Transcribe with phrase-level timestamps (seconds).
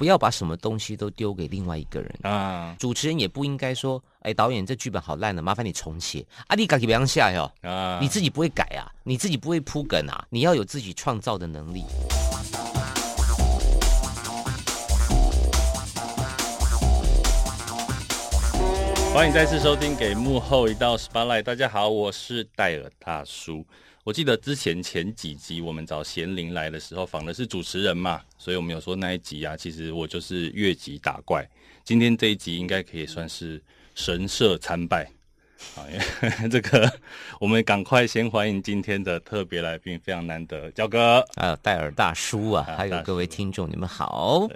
[0.00, 2.74] 不要把什么东西都丢给另外一个人啊。
[2.78, 6.24] 主持人也不应该说，哎，导演这剧本好烂了，麻烦你重写。
[6.46, 11.84] 啊，你自己不要下哟啊，你自己不会改啊，你自己不会铺梗啊，你要有自己创造的能力。
[19.12, 21.40] 欢迎再次收听《给幕后一道 Spotlight》。
[21.42, 23.66] 大家好，我是戴尔大叔。
[24.02, 31.46] 我记得之前前几集我们找贤玲来的时候，访的是主持人嘛，所以我们有说那一集啊，其实我就是越级打怪。
[31.84, 33.62] 今天这一集应该可以算是
[33.94, 35.06] 神社参拜。
[35.74, 35.84] 好，
[36.50, 36.90] 这个
[37.38, 44.48] 我们赶快先欢迎今天的特别来宾，非常难得，焦哥，还有戴尔大叔啊，还有各位听众，你们好。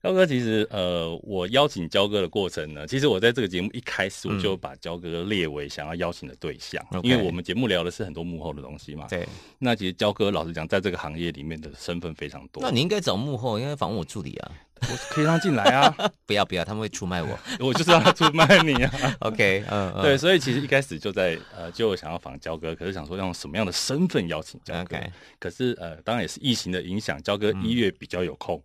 [0.00, 9.06] 焦哥，其实呃，我邀请焦哥的过程呢，其实我在这个节目一开始我就把焦哥列为想要邀请的对象，嗯、因为我们节目聊的是很多幕后的东西嘛。
[9.08, 9.26] 对。
[9.58, 12.62] 那其实焦哥老实讲，在这个行业里面的身份非常多。
[12.62, 14.52] 那你应该找幕后，应该访问我助理啊。
[14.80, 15.92] 我可以让他进来啊。
[16.24, 17.36] 不要不要，他们会出卖我。
[17.58, 19.16] 我就是让他出卖你啊。
[19.18, 24.96] OK，嗯，对，所以其实一开始就在呃，就想要访焦哥，可是想说用什么样的身份邀请焦哥。
[25.40, 28.62] 可是呃，当然也是疫情的影响，焦哥一月比较有空。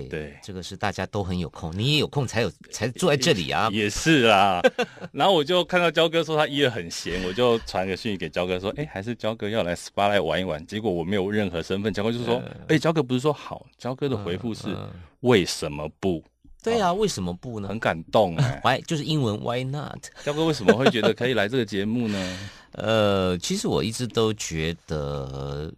[0.00, 3.68] 嗯对对，这个是大家都很有空，你也有空才有才坐在这里啊。
[3.72, 4.60] 也，是啊，
[5.12, 10.64] 然后我就看到焦哥说他一月很闲，我就传个讯息给焦哥说， 哎，还是焦哥要来 SPA 来玩一玩。
[10.66, 13.66] 结果我没有任何身份，焦哥就说，哎，焦哥不是说好？
[13.78, 14.76] 焦哥的回复是
[15.20, 16.22] 为什么不？
[16.62, 17.68] 对啊，为什么不呢？
[17.68, 19.98] 很感动哎， Why 就是英文 Why not？
[20.24, 22.38] 焦哥为什么会觉得可以来这个节目呢？
[22.74, 25.72] 呃，其实我一直都觉得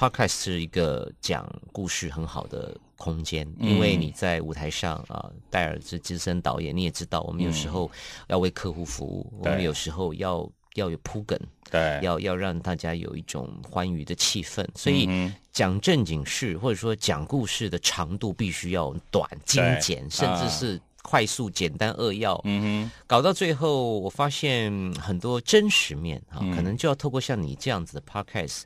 [0.00, 2.74] Podcast 是一个讲故事很好的。
[2.96, 7.90] 空间，因为你在舞台上啊，戴尔是资深导演，你也知道，我们有时候
[8.28, 11.38] 要为客户服务，嗯、我们有时候要要有铺梗，
[11.70, 15.08] 对，要要让大家有一种欢愉的气氛，所以
[15.50, 22.38] 讲正经事或者说讲故事的长度必须要短、精简，甚至是快速、简单扼要。
[22.44, 28.64] 嗯哼，搞到最后，我发现很多真实面啊，可能就要透过像你这样子的 podcast，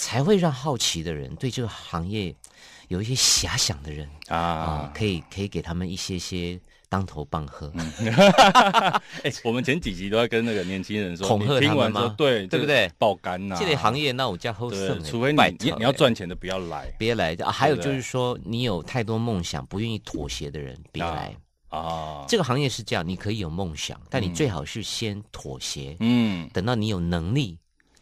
[0.00, 2.34] 才会让好奇的人对这个行业。
[2.88, 7.72] 有一些遐想的人啊，啊，可以可以给他们一些些当头棒喝。
[9.22, 12.12] 哎、欸，我们前几集都在跟那个年轻人说，恐吓他们吗？
[12.18, 12.90] 对，对不对？
[12.98, 13.54] 爆肝呐！
[13.56, 17.52] 这类行业那我叫后生，除非你你，你要赚钱的不要来，别来啊！
[17.52, 21.32] 还有就是说，你有太多梦想不愿意妥协的人，别来
[21.68, 22.24] 啊！
[22.26, 27.56] 这个行业是这样，你可以有梦想，但你最好是先妥协，嗯，等到你有能力。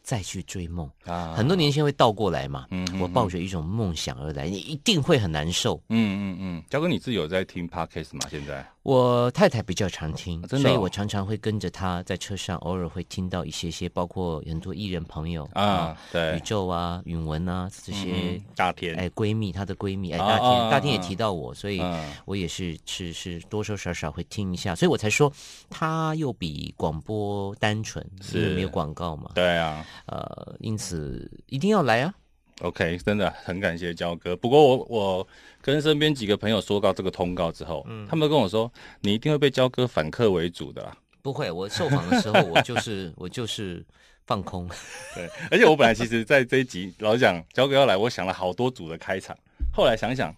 [0.08, 1.34] 再去追梦啊！
[1.36, 2.64] 很多年轻人会倒过来嘛。
[2.70, 5.74] 嗯，我抱着一种梦想而来，你一定会很难受。
[5.90, 6.62] 嗯嗯嗯。
[6.70, 8.20] 嘉哥，你自己有在听 Podcast 吗？
[8.30, 8.66] 现在？
[8.88, 21.82] 我太太比较常听，所以我常常会跟着她在车上，偶尔会听到一些些，包括很多艺人朋友啊，对，宇宙啊、允文啊这些大天哎闺蜜，她的闺蜜哎大天大天也提到我，所以
[22.24, 25.30] 我也是是是多多少少会听一下，所以我才说
[25.68, 28.54] 她又比广播单纯，是。
[28.54, 29.32] 没有广告嘛？
[29.34, 32.14] 对啊，呃，因此一定要来啊。
[32.60, 34.36] OK，真的很感谢焦哥。
[34.36, 35.28] 不过我我
[35.62, 38.70] 跟身边几个朋友说到这个通告之后，嗯，他们跟我说，
[39.00, 40.96] 你一定会被焦哥反客为主的啦。
[41.22, 43.84] 不会，我受访的时候我就是 我就是
[44.26, 44.68] 放空。
[45.14, 49.36] 对，而且我本来其实在这一集老实讲焦哥要来，我想了好多组的开场，
[49.72, 50.34] 后来想想，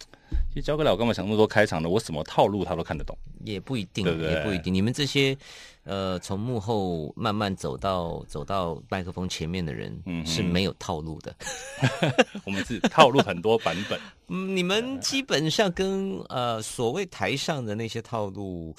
[0.52, 1.88] 其实焦哥来我干嘛想那么多开场的？
[1.88, 3.16] 我什么套路他都看得懂。
[3.44, 4.72] 也不一定，对对也不一定。
[4.72, 5.36] 你们这些。
[5.84, 11.34] 呃，从幕后慢慢走到走到麦克风前面的人，嗯，是没有套路的。
[12.44, 13.98] 我们是套路很多版本。
[14.28, 18.76] 嗯，你们基本上跟呃所谓台上的那些套路。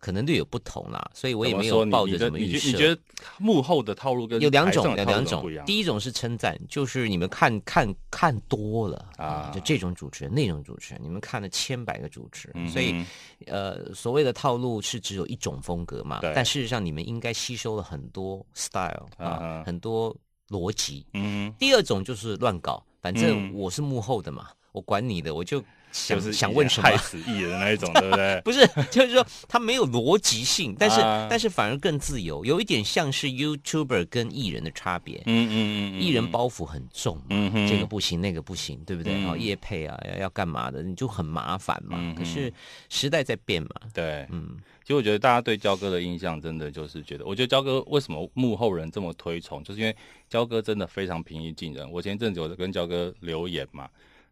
[0.00, 2.68] 可能略有不同啦，所以我也没有抱着什么预设。
[2.68, 2.96] 你觉得
[3.36, 5.44] 幕后的套路跟有两种，有两种。
[5.66, 13.04] 第一种是称赞，就是你们看看看多了啊，就这种主持人，那种主持人，你们看了千百个主持人，所以
[13.46, 16.20] 呃，所谓的套路是只有一种风格嘛。
[16.34, 20.16] 但事实上，你们应该吸收了很多 style 啊，很多
[20.48, 21.06] 逻辑。
[21.14, 21.52] 嗯。
[21.58, 25.62] 第二种就是乱搞，反正我是幕后的嘛，我管你的，我就。
[26.06, 26.88] 想就是想问什么？
[26.88, 28.40] 害死艺人的那一种，对不对？
[28.44, 35.22] 不是，就是说他没有逻辑性，但是、啊、但是反而更自由，有一点像是 YouTuber 跟艺人的差别。
[35.26, 37.20] 嗯嗯嗯，艺人包袱很重，
[37.68, 39.12] 这个不行，那个不行，对不对？
[39.14, 41.96] 然后叶配啊，要要干嘛的，你就很麻烦嘛。
[42.00, 42.52] 嗯、可是
[42.88, 43.70] 时代在变嘛。
[43.92, 49.94] 对，嗯，其实我觉得大家对焦哥的印象，真的就是觉得，我觉得焦哥为什么幕后人这么推崇，就是因为
[50.28, 51.90] 焦哥真的非常平易近人。
[51.90, 53.88] 我前一阵子跟焦哥留言嘛。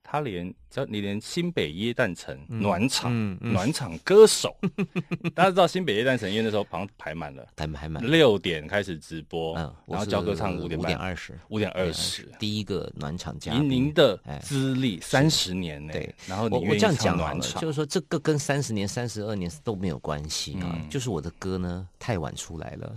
[0.09, 4.57] 他连叫你连新北耶诞城暖场、嗯嗯、暖场歌手，
[5.35, 8.01] 大家知道新北耶诞城因为那时候好像排满了，排排满。
[8.05, 22.95] 六点开始直播，嗯，然后教歌唱五点五点二十，五点二十，第一个暖场嘉宾，以您的资历三十年呢，对，然后你我我这样讲暖场，就是说这个跟三十年、三十二年都没有关系啊，嗯、 就是我的歌呢太晚出来了，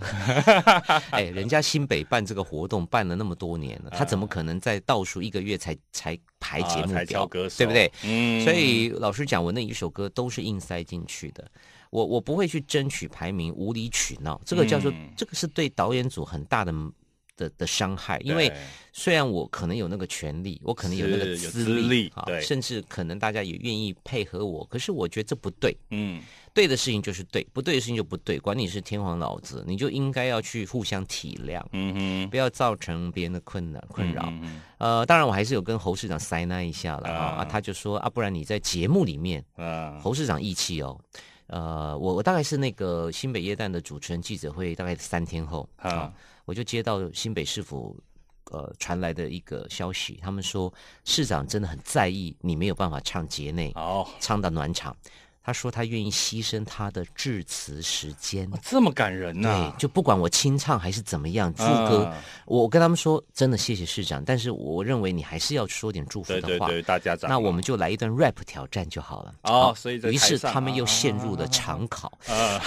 [1.10, 7.92] 哎，人家新北办这个活动办了那么多年了，他怎么可能在倒数一个月才才排节目表，歌对不对？
[8.02, 11.48] 嗯，所以老实讲，我那一首歌都是硬塞进去的。
[11.90, 16.72] 我我不会去争取排名，无理取闹，这个叫做、嗯、这个是对导演组很大的
[17.36, 18.18] 的的伤害。
[18.20, 18.52] 因为
[18.92, 25.76] 虽然我可能有那个权利，我可能有那个资历啊，甚至可能大家也愿意配合我，可是我觉得这不对。
[25.90, 28.38] 嗯，对的事情就是对，不对的事情就不对。
[28.38, 34.24] 管你是天皇老子，你就应该要去互相体谅，嗯哼，不要造成别人的困难困扰。
[34.26, 40.98] 嗯、呃，当然我还是有跟侯市长塞那一下了啊，啊，他就说啊，不然你在节目里面，啊，侯市长义气哦。
[41.46, 46.12] 呃，我我大概是那个新北耶诞的主持人记者会，大概三天后啊，啊，
[46.44, 47.96] 我就接到新北市府
[48.52, 50.72] 呃传来的一个消息，他们说
[51.04, 54.96] 市长真的很在意你没有办法唱节内，哦，唱到暖场。
[55.42, 59.74] 他说他愿意牺牲他的致辞时间，哦，这么感人呐，啊！
[59.76, 66.42] 对，就不管我清唱还是怎么样，副歌，啊，我跟他们说，真的谢谢市长，但是我认为你还是要说点祝福的话。
[66.42, 69.34] 对对对，大家长，那我们就来一段 rap 挑战就好了。
[69.42, 72.12] 哦，所以于是他们又陷入了长考。
[72.28, 72.62] 啊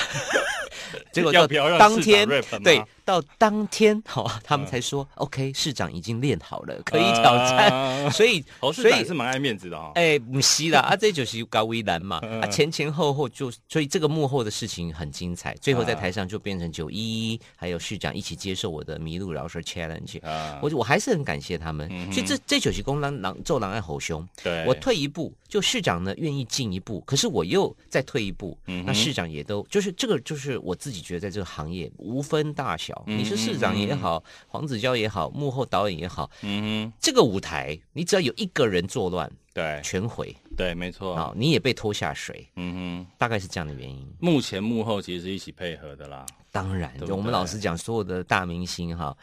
[1.11, 1.47] 结果到
[1.79, 2.27] 当天，
[2.63, 8.11] 对，到当天，好，他们才说，OK，市长已经练好了，可以挑战。
[8.11, 9.91] 所以侯市长是蛮爱面子的哦。
[9.95, 15.55] 哎，不是啦，啊，这就是高危难嘛，啊，前前后后就，所以这个幕后的事情很精彩。
[15.55, 16.97] 最后在台上就变成九一
[17.33, 20.19] 一，还有市长一起接受我的麋鹿饶舌 challenge。
[20.61, 21.89] 我我还是很感谢他们。
[22.11, 24.23] 所以这这九席公狼狼做狼爱吼凶。
[24.43, 28.55] 对，我退一步，就市长呢愿意进一步，可是我又再退一步，
[28.85, 30.77] 那市长也都就是这个就是我。
[30.83, 44.07] 自己觉得在这个行业无分大小，你是市长也好，黄子佼也好，幕后导演也好，嗯哼，这个舞台你只要有一个人作乱，对，全毁，对，没错，啊，你也被拖下水，嗯哼，大概是这样的原因。
[44.19, 49.15] 目前幕后其实是一起配合的啦，当然，就我们老实讲，所有的大明星哈，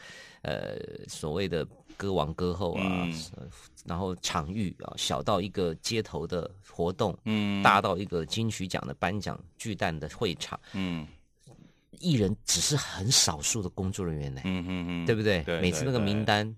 [0.43, 0.76] 呃，
[1.08, 2.82] 所谓的歌王歌后啊。
[2.84, 3.14] 嗯。
[3.87, 11.06] 然后场域啊，小到一个街头的活动，嗯，大到一个金曲奖的颁奖巨蛋的会场，嗯，
[12.00, 15.43] 艺人只是很少数的工作人员呢，嗯嗯嗯，对不对？
[15.44, 16.52] 对，每次那个名单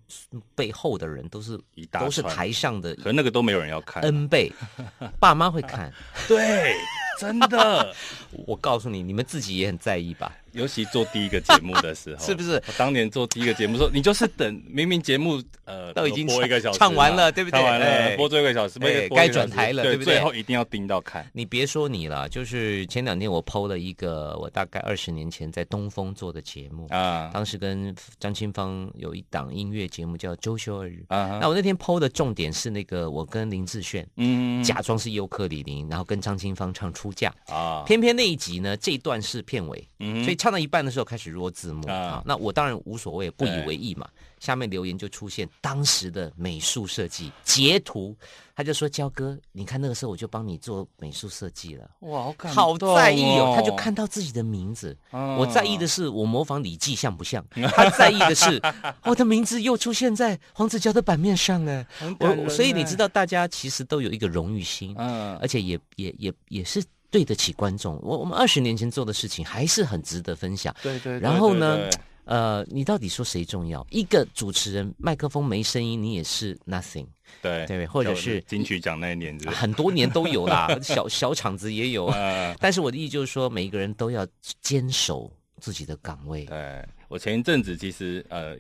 [0.55, 4.51] 背后的人都是一大，都是台上的，可那个都没有人要看，N 倍，
[5.21, 5.93] 爸妈会看，
[6.27, 6.75] 对，
[7.19, 7.95] 真的，
[8.47, 10.33] 我告诉你，你们自己也很在意吧。
[10.53, 12.55] 尤其做第一个节目的时候， 是不是？
[12.67, 17.59] 我当年做第一个节目，时候你就是等明明节目呃 都已经播一个小时，唱完了，对不对？
[17.59, 18.79] 唱完了，播最后一个小时，
[19.15, 20.15] 该转台了，对不对？
[20.17, 21.27] 最后一定要盯到看。
[21.33, 31.39] 你别说你了，就是前两天我 PO 了一个我大概二十年前在东风做的节目啊，当时跟张清芳有一档音乐节目叫《周休二日》啊。
[31.41, 37.85] 那我那天 PO 的重点是那个我跟林志炫嗯假装是尤克里里，然后跟张清芳唱出嫁啊。
[37.87, 39.89] 偏偏那一集呢，这一段是片尾，
[40.23, 40.37] 所以。
[40.43, 44.09] 唱到一半的时候开始弱字幕啊，那我当然无所谓，不以为意嘛。
[44.41, 48.13] 下面留言就出现当时的美术设计截图，
[48.57, 53.55] 他就说：“焦哥，你看那个时候我就帮你做美术设计了。”哇，好感动，好在意哦。
[53.55, 57.47] 他就看到自己的名字，我在意的是我模仿李记像不像？
[57.73, 58.61] 他在意的是
[59.07, 61.87] 我的名字又出现在黄子佼的版面上了。
[62.19, 66.83] 我所以你知道，大家其实都有一个荣誉心，嗯，而且也也也也是。
[67.13, 70.75] 对得起观众，我我们二十年前做的事情还是很值得分享。
[70.83, 71.21] 对对，对。
[71.21, 71.91] 然后呢，
[72.25, 73.87] 呃，你到底说谁重要？
[73.91, 77.07] 一个主持人麦克风没声音，你也是 nothing。
[77.43, 82.11] 对对，或者是金曲奖那一年，很多年都有啦， 小小场子也有。
[82.59, 84.27] 但是我的意思就是说，每一个人都要
[84.63, 86.47] 坚守自己的岗位。
[86.47, 86.83] 对。
[87.09, 88.57] 我前一阵子其实呃，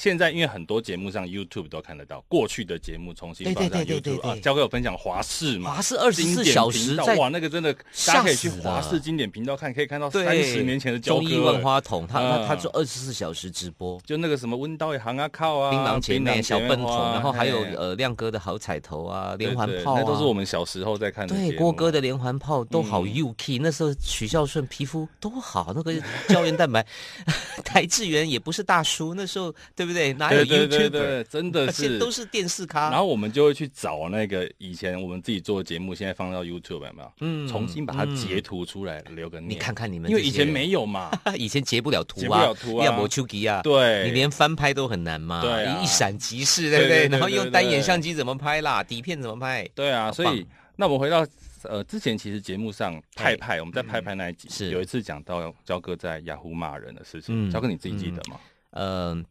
[0.00, 7.70] 现在因为很多节目上 YouTube 都看得到过去的节目重新放上 YouTube 啊，交给我分享华视嘛，华视二十四小时在哇，那个真的
[8.06, 11.20] 大家可以去华视经典频道看，可以看到三十年前的交歌。
[11.20, 21.36] 综艺万花筒，他他他做二十四小时直播，就那个什么温刀一行啊靠啊，槟榔姐妹小笨虫，然后还有呃亮哥的好彩头啊，连环炮，那都是我们小时候在看的。
[21.36, 25.92] 对，郭哥的连环炮都好 UK，那时候许孝顺皮肤多好，那个
[26.26, 26.82] 胶原蛋白
[27.62, 27.86] 台。
[27.90, 29.89] 志源也不是大叔，那时候对不对？
[30.14, 30.46] 哪有 YouTuber？
[30.46, 32.90] 对对对对，真的是都是电视咖。
[32.90, 37.12] 然后我们就会去找那个以前我们自己做的节目，现在放到 YouTube 有没有？
[37.20, 39.50] 嗯，重新把它截图出来，留个念。
[39.50, 47.08] 你看看你们，因为以前没有嘛， 以前截不了图啊，截不了图啊，要磨手机啊，对，你连翻拍都很难嘛，对，一闪即逝，对不对？
[47.08, 48.82] 然后用单眼相机怎么拍啦？
[48.82, 49.68] 底片怎么拍？
[49.74, 51.26] 对啊，所以那我们回到。
[51.64, 58.40] 呃，之前其实节目上派派，我们在派派那一集是有一次讲到焦哥在雅虎骂人的事情，焦哥你自己记得吗？
[58.70, 59.22] 呃，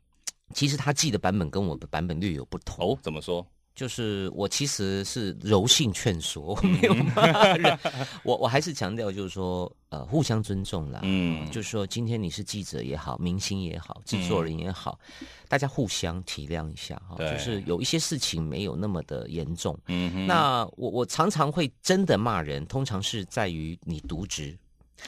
[0.54, 2.94] 其实他记的版本跟我的版本略有不同。
[2.94, 3.46] 哦，怎么说？
[3.76, 7.80] 就是我其实是柔性劝说，我没有骂人。
[8.24, 11.00] 我我还是强调，就是说，呃，互相尊重啦。
[11.04, 15.00] 嗯，就是说，今天你是记者也好，明星也好，制作人也好，
[15.48, 17.16] 大家互相体谅一下哈。
[17.20, 19.78] 就是有一些事情没有那么的严重。
[19.88, 24.58] 嗯，那我我常常会真的骂人，通常是在于你渎职。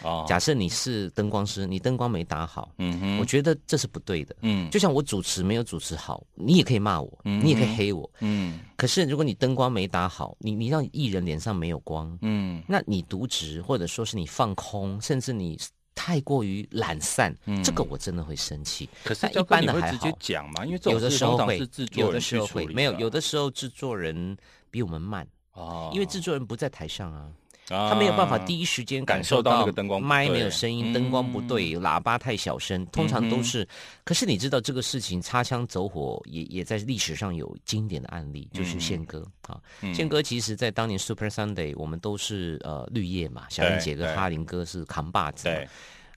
[0.04, 15.60] 哦，假设你是灯光师，你灯光没打好，嗯哼，我觉得这是不对的，嗯，就像我主持没有主持好，你也可以骂我，嗯，你也可以黑我，嗯，可是如果你灯光没打好，你你让艺人脸上没有光，嗯，那你渎职或者说是你放空，甚至你
[15.94, 18.90] 太过于懒散，嗯，这个我真的会生气。
[19.04, 21.60] 可是一般的还好，直接讲嘛，因为有的时候会，
[21.96, 24.36] 有的时候会没有，有的时候制作人
[24.72, 27.30] 比我们慢，哦，因为制作人不在台上啊。
[27.72, 33.68] 他没有办法第一时间感受到那个灯光，麦没有声音，灯光不对，喇叭太小声，通常都是。
[34.04, 39.60] 可是你知道这个事情擦枪走火也也在历史上有经典的案例，就是宪哥啊，
[39.94, 45.50] 宪哥其实在当年 Super Sunday 我们都是呃绿叶嘛，小燕姐跟哈林哥是扛把子。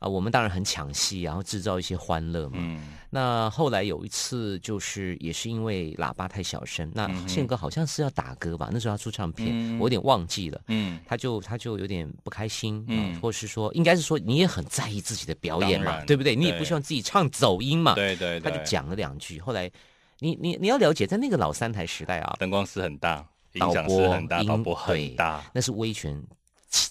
[0.05, 2.59] 啊，我们当然很抢戏，然后制造一些欢乐嘛。
[2.61, 8.69] 嗯、那后来有一次，就是也是因为喇叭太小声，那宪哥好像是要打歌吧？
[8.71, 10.61] 那时候他出唱片，嗯、我有点忘记了。
[10.69, 16.37] 嗯，他就他就有点不开心，嗯，或是说，应该是说你也很在意自己的表演嘛，对不对？
[16.37, 17.95] 你也不希望自己唱走音嘛。
[17.95, 19.41] 对对，他就讲了两句。
[19.41, 19.71] 后来，
[20.19, 23.27] 你你你要了解，在那个老三台时代啊，灯光师很大，
[23.59, 26.23] 导播很大，导播很大，那是威权。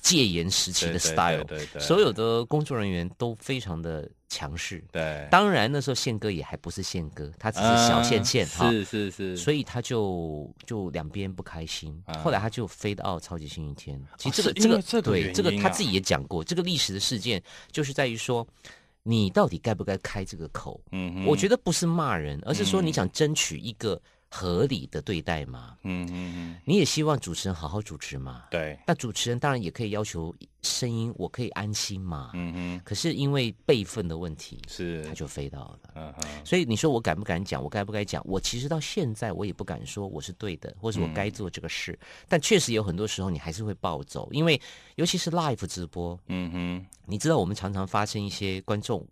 [0.01, 4.83] 戒严时期的 style，对对对，所有的工作人员都非常的强势。
[4.91, 8.69] 对，当然那时候宪哥也还不是宪哥，他只是小宪宪哈。
[8.71, 12.01] 是是是，所以他就就两边不开心。
[12.23, 14.01] 后来他就飞到超级星期天。
[14.17, 18.47] 其实这个这个对这个他自己也讲过，这个历史的事件就是在于说，
[19.03, 20.79] 你到底该不该开这个口？
[20.91, 24.01] 嗯，我觉得不是骂人，而是说你想争取一个。
[24.35, 28.75] 合理的对待嘛，嗯嗯嗯，你也希望主持人好好主持嘛，对。
[28.87, 32.81] 那主持人当然也可以要求声音，我可以安心嘛，嗯嗯。
[32.83, 36.43] 可是因为辈分的问题，是他就飞到了，嗯嗯。
[36.43, 37.61] 所以你说我敢不敢讲？
[37.61, 38.23] 我该不该讲？
[38.25, 41.97] 我其实到现在我也不敢说我是对的，或是我该做这个事。
[42.27, 44.59] 但确实有很多时候你还是会暴走，因为
[44.95, 46.85] 尤其是 live 直播，嗯哼。
[47.05, 49.07] 你知道我们常常发生一些观众。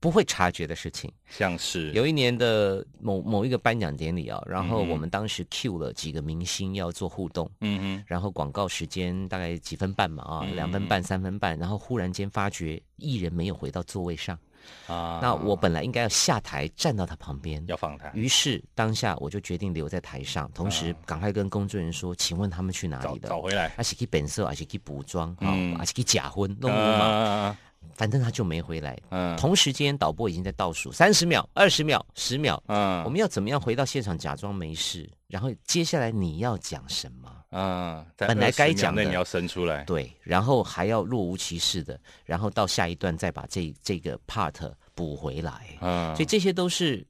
[0.00, 1.90] 不会察觉的事情，像是。
[1.92, 14.38] 有一年的某某一个颁奖典礼啊，然后我们当时 cue 了几个明星要做互动，嗯哼，然后广告时间大概几分半嘛啊，两分半三分半，然后忽然间发觉艺人没有回到座位上。
[14.86, 23.28] 啊，那我本来应该要下台站到他旁边要放台，于是当下我就决定留在台上，同时赶快跟工作人员说，请问他们去哪里了？
[23.28, 27.56] 找回来，还是去本色，还是去补妆啊，还是去假婚弄嘛？
[27.94, 28.96] 反正他就没回来。
[29.10, 32.62] 嗯，同时间导播已经在倒数三十秒、二十秒、十秒。
[32.68, 35.08] 嗯，我们要怎么样回到现场假装没事？
[35.26, 37.34] 然后接下来你要讲什么？
[37.50, 39.82] 嗯，本来该讲的你要生出来。
[39.84, 44.54] 对，然后还要若无其事的，然后到下一段再把这这个 part
[44.94, 45.66] 补回来。
[45.80, 47.04] 嗯，所以这些都是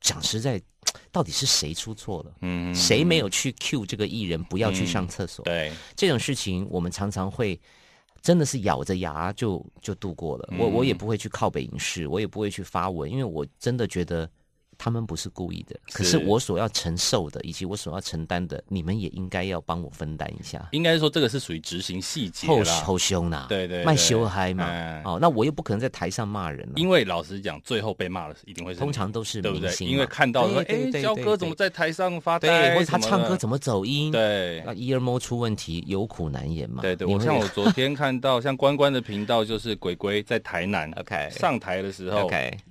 [0.00, 0.60] 讲实在，
[1.10, 2.32] 到底是谁出错了？
[2.40, 5.44] 嗯，谁没有去 cue 这个艺人不要去上厕所？
[5.44, 7.60] 对，这种事情我们常常会。
[8.22, 14.30] 真的是咬着牙就就度过了，我我也不会去靠北影视，我也不会去发文，因为我真的觉得。
[14.84, 20.68] 他们不是故意的，可是我所要承受的，以及我所要承担的，你们也应该要帮我分担一下。
[20.72, 24.68] 应该说，这个是属于执行细节后后凶呐，对对，卖羞嗨嘛。
[25.04, 26.68] 哦，那我又不可能在台上骂人。
[26.74, 36.82] 因为老实讲，最后被骂的一定会是通常都是明星，因为看到说，哎，焦哥怎么在台上发呆，或者他唱歌怎么走音，对，那 ear mo 出问题，有苦难言嘛。
[36.82, 42.28] 对对，我像我 昨天看到，像关关的频道，就是鬼鬼在台南， OK，上台的时候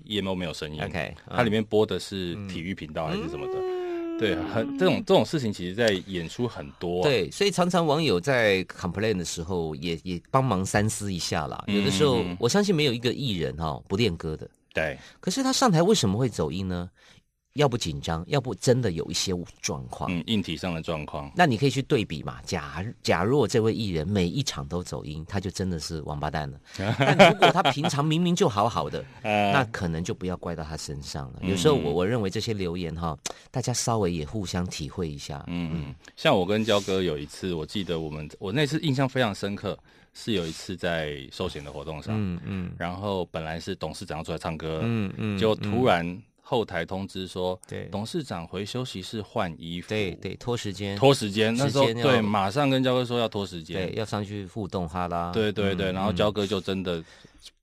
[0.07, 2.71] ，ear mo 没有声音，OK，它里面播的是体育。
[2.81, 7.03] 频道还是什么的，嗯、对，很这种这种事情，其实在演出很多、啊。
[7.03, 11.63] 对，所以常常网友在 complain 的时候也，也也帮忙三思一下啦。
[11.67, 14.49] 有的时候，嗯、我相信没有一个艺人哈、哦、不练歌的。
[14.73, 16.89] 对，可是他上台为什么会走音呢？
[17.53, 21.29] 要不紧张，要不真的有一些状况，嗯，硬体上的状况。
[21.35, 22.39] 那你可以去对比嘛。
[22.45, 26.59] 假假若这位艺人每一场都走音，他就真的是王八蛋了。
[26.97, 31.39] 但如果他平常明明就好好的， 那可能就不要怪到他身上了。
[31.41, 33.17] 有时候我我认为这些留言哈，
[33.51, 35.43] 大家稍微也互相体会一下。
[35.47, 39.77] 嗯嗯，像我跟焦哥有一次，我记得我们我那次印象非常深刻，
[40.13, 46.21] 是有一次在寿险的活动上，嗯嗯，然后本来是董事长要出来唱歌，嗯嗯，就突然。
[46.51, 57.01] 后台通知说，对，董事长回休息室换衣服，对对，拖时间，拖时间，那时候对，马上跟焦哥说要拖时间，对，要上去互动哈啦，对对对，然后焦哥就真的。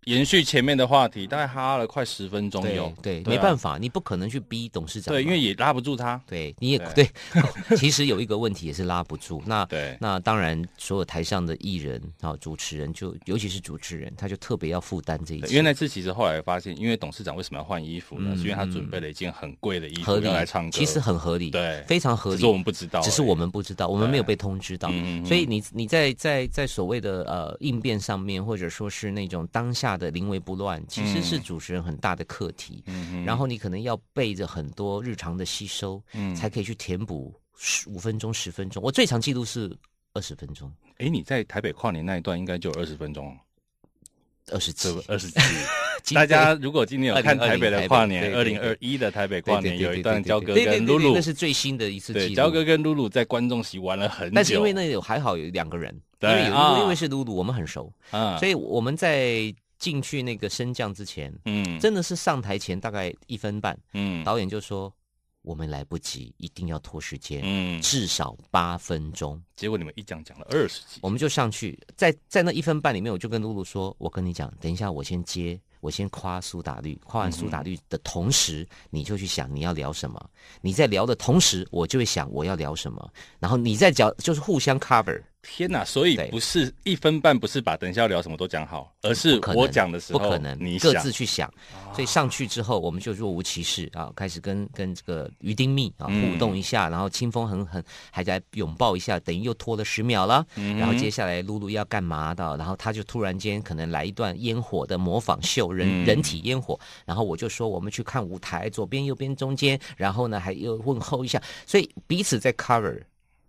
[0.05, 2.91] 延续前面的话题，大概哈了快十分钟有。
[3.03, 5.13] 对，没办法，你不可能去逼董事长。
[5.13, 6.19] 对，因为也拉不住他。
[6.27, 7.07] 对，你也对。
[7.77, 9.43] 其实有一个问题也是拉不住。
[9.45, 15.49] 那对，那当然，所有台上的艺人啊，主持人就尤其是主持人，他就特别要负担这一切。
[15.49, 18.35] 因为那次其实后来发现，因为董事长为什么要换衣服呢？
[18.35, 20.71] 是因为他准备了一件很贵的衣服要来唱歌。
[20.71, 22.37] 其实很合理，对，非常合理。
[22.37, 24.89] 只是我们不知道，只是我们不知道，我们没有被通知到。
[25.27, 30.83] 所以你你在在在所谓的呃应变上面，或者说是那种当下的临危不乱。
[30.89, 38.83] 其实是主持人很大的课题，嗯，然后你可能要背着很多日常的吸收，嗯，才可以去填补十五分钟、十分钟。
[38.83, 39.77] 我最长记录是
[40.15, 40.73] 二十分钟。
[40.99, 43.37] 哎，你在台北跨年那一段应该就有二十分钟，
[44.53, 46.15] 二十几， 二十几。
[46.15, 52.27] 大家如果今天有看台北的跨年，二零二一的台北跨年，有一段焦哥跟露露，那是最新的一次记录。
[52.27, 57.93] 对，焦哥跟露露在观众席玩了很久，但是因为那有还好有两个人，因为有因为是露露，我们很熟，
[58.39, 59.55] 所以我们在。
[59.79, 64.93] 进去那个升降之前，嗯，真的是上台前大概一分半，嗯，导演就说
[65.43, 69.41] 我们来不及，一定要拖时间，嗯，至少八分钟。
[69.55, 80.21] 结果你们一讲讲了二十几，我们就上去，在在那一分半里面，我就跟露露说，我跟你讲，等一下我先接，我先夸苏打绿，夸完苏打绿的同时，嗯、你就去想你要聊什么，
[80.61, 85.23] 你在聊的同时，我就会想我要聊什么，然后你在讲，就是互相 cover。
[85.43, 85.85] 天呐！
[85.85, 91.49] 所以不是一分半，不是把等一下要聊什么都讲好，而是我讲的时候，不可能，你各自去想。
[91.95, 100.45] 所以上去之后，我们就若无其事啊，开始跟跟这个于丁密啊互动一下，然后清风很很还在拥抱一下，等于又拖了十秒了。
[100.55, 102.57] 然后接下来露露要干嘛的？
[102.57, 106.79] 然后他就突然间可能来一段烟火的模仿秀，人人体烟火。
[107.07, 113.01] 然后我就说我们去看舞台，左边、右边、中间，然后呢还又问候一下，所以彼此在 cover。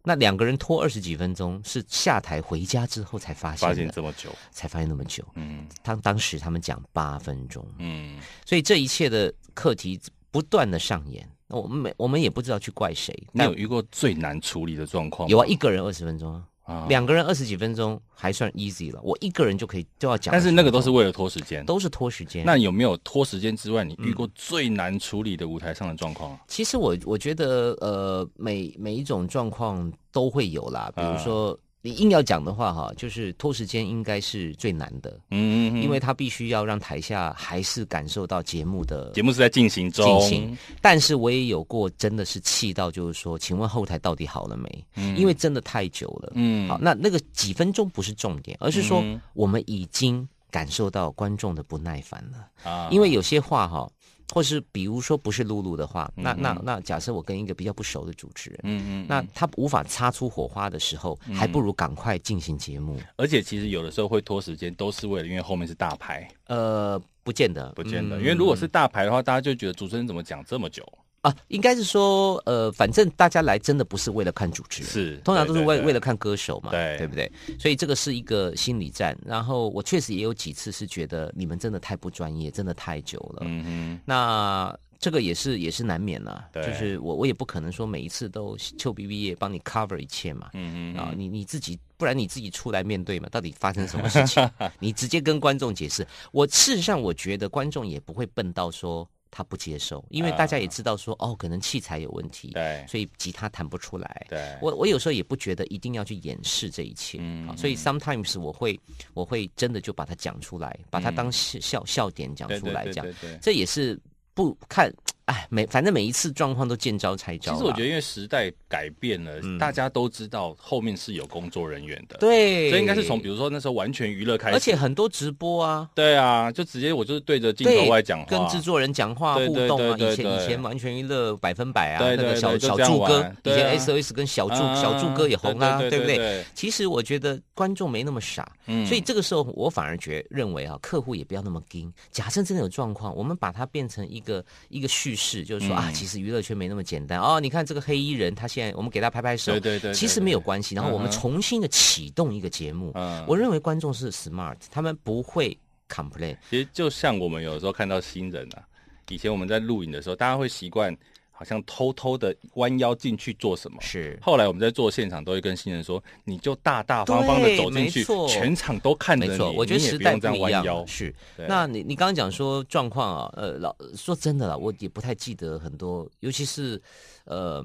[0.03, 5.24] 那两个人拖二十几分钟，是下台回家之后才发现，发现这么久，才发现那么久。
[5.36, 10.00] 嗯，他当时他们讲八分钟，嗯，所以这一切的课题
[10.32, 13.13] 不断的上演，我们没我们也不知道去怪谁。
[13.34, 15.27] 你有遇过最难处理的状况？
[15.27, 16.41] 有啊，一个人二十分钟。
[16.88, 20.31] 两个人二十几分钟还算 easy 了，我一个人就可以就要讲。
[20.31, 22.45] 但是那个都是为了拖时间，都是拖时间。
[22.45, 26.38] 那有没有拖时间之外，你遇过最难处理的舞台上的状况？
[26.47, 31.47] 其实我我觉得，呃，每每一种状况都会有啦，比如说。
[31.47, 40.20] 呃你硬要讲的话，哈，就是拖时间应该是最难的，嗯，嗯，因为他必须要让台下还是感受到节目的节目是在进行中。
[40.20, 40.58] 进行。
[40.82, 44.86] 但是我也有过真的是气到，就是说，请问后台到底好了没？
[44.96, 52.70] 嗯，因为真的太久了，嗯，好，那那个几分钟不是重点，而是说我们已经感受到观众的不耐烦了。
[52.70, 53.89] 啊，因为有些话哈。
[54.32, 63.00] 或是比如说不是露露的话，嗯、那那那假设我跟一个比较不熟的主持人，嗯嗯，那他无法擦出火花的时候，嗯、还不如赶快进行节目。
[63.15, 66.30] 而且其实有的时候会拖时间，都是为了因为后面是大牌。
[66.46, 70.86] 呃，不见得，不见得，嗯、因为如果是大牌的话，大家就觉得主持人怎么讲这么久。
[71.21, 77.29] 啊，应该是说，呃，反正大家来真的不是为了看主持人，是通常都是为为了看歌手嘛，对对不对？
[77.60, 79.17] 所以这个是一个心理战。
[79.25, 83.41] 然后我确实也有几次是觉得你们真的太不专业，真的太久了。
[83.45, 90.49] 嗯哼，那这个也是也是难免了，对就是我我也不可能说每一次都臭逼逼也帮你 cover 一切嘛。
[90.53, 94.49] 嗯嗯啊，你你自己不然你自己出来面对嘛，到底发生什么事情？
[94.79, 96.05] 你直接跟观众解释。
[96.32, 99.05] 我事实上我觉得观众也不会笨到说。
[99.32, 104.26] 他不接受，因为大家也知道说，哦，可能器材有问题，对，所以吉他弹不出来。
[104.30, 108.80] 对，我我有时候也不觉得一定要去掩饰这一切，嗯，所以 sometimes 我会
[109.13, 113.06] 我会真的就把它讲出来，把它当笑笑点讲出来讲，
[113.42, 114.00] 这也是
[114.34, 114.92] 不看。
[115.30, 117.54] 哎，每反正每一次状况都见招拆招。
[117.54, 122.18] 其实我觉得，因为时代改变了，嗯、大家都知道后面是有工作人员的。
[122.18, 125.88] 对，所以应该是从比如说那时候完全娱乐开始，而且很多直播啊。
[125.94, 129.96] 对啊，就直接我就是对着镜头外讲话，跟制作人讲话互动啊。
[130.00, 136.44] 以前以前完全娱乐百分百啊，那个小小柱哥，以前 SOS 跟小柱小柱哥也红啊，对不对？
[136.56, 138.52] 其实我觉得观众没那么傻，
[138.88, 141.94] 所以这个时候我反而觉认为啊，客户也不要那么惊。
[142.10, 147.39] 假设真的有状况，我们把它变成一个一个叙势，就是说、嗯、啊，其实娱乐圈没那么简单哦。
[147.41, 150.73] 你看这个黑衣人，他现在我们给他拍拍手，对对对，对，其实没有关系。
[150.75, 155.58] 然后我们重新的启动一个节目，嗯、我认为观众是 smart，他们不会
[155.89, 156.38] complain。
[156.49, 158.63] 其实就像我们有时候看到新人啊，
[159.10, 160.95] 以前我们在录影的时候，大家会习惯。
[161.39, 163.78] 好像偷偷的弯腰进去做什么？
[163.80, 164.19] 是。
[164.21, 170.65] 后来我们在做现场，都会跟新人说：“你就大大方方的走进去，全场都看着你。”没错，我觉得时代不一样。
[170.65, 171.15] 弯是。
[171.47, 176.82] 那你你刚刚讲说状况啊，呃，老说真的啦，我也不太记得很多，尤其是。
[177.25, 177.63] 呃，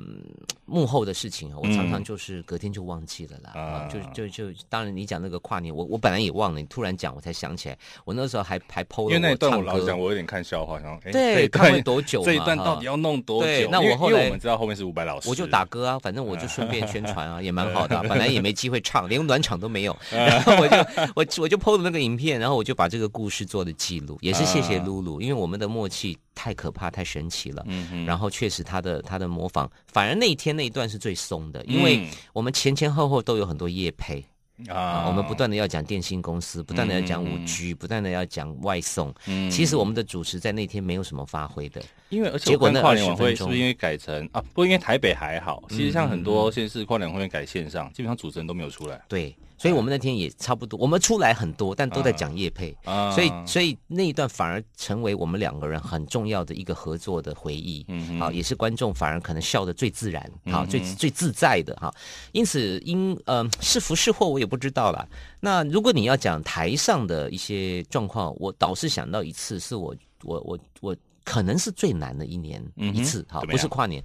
[0.67, 3.53] 幕后的事情啊，我常常就是隔天就忘记了啦。
[3.55, 7.79] 嗯、啊，就就就，当然你讲那个跨年，我我本来也忘了，你突然讲，我才想起来。
[8.05, 12.23] 我那时候还还 PO 了，因为那一段我老讲，我有点看笑话，然后对，看会多久？
[12.27, 13.69] 这一段到底要弄多久？
[13.71, 18.05] 那我后来我们知道后面是伍佰老师，我就打歌啊，反正我就顺便宣传啊，也蛮 好的、啊。
[18.07, 20.77] 本来也没机会唱，连暖场都没有， 然后我就
[21.15, 26.19] 我我就 PO 了那个影片，然后我就把这个故事做的记录，也是谢谢露露，因为我们的默契。
[26.35, 27.63] 太可怕，太神奇了。
[27.67, 34.25] 嗯嗯，然后确实他的他的模仿，反而那一天那一段是最松的，因为我们前前后后都有很多夜配。
[34.69, 39.13] 啊，啊，我们不断的要讲电信公司，不断的要讲五 G，嗯、不断的要讲外送。
[39.27, 44.41] 嗯，其实我们的主持在那天没有什么发挥的，因为而且我跨年晚会是不是因为改成啊？
[44.55, 49.03] 不，因为台北还好，其实像很多县市跨年晚会改线上，基本上主持人都没有出来。
[49.09, 49.37] 对。
[49.65, 61.91] 所以我们那天也差不多，我们出来很多，但都在讲叶佩，啊、所以所以那一段反而成为我们两个人很重要的一个合作的回忆，嗯，好，也是观众反而可能笑的最自然，好，最最自在的哈。
[62.33, 65.09] 因此因呃是福是祸我也不知道啦。
[65.41, 74.05] 那如果你要讲台上的一些状况，我倒是想到一次，是我我我我可能是最难的一年一次，好，不是跨年。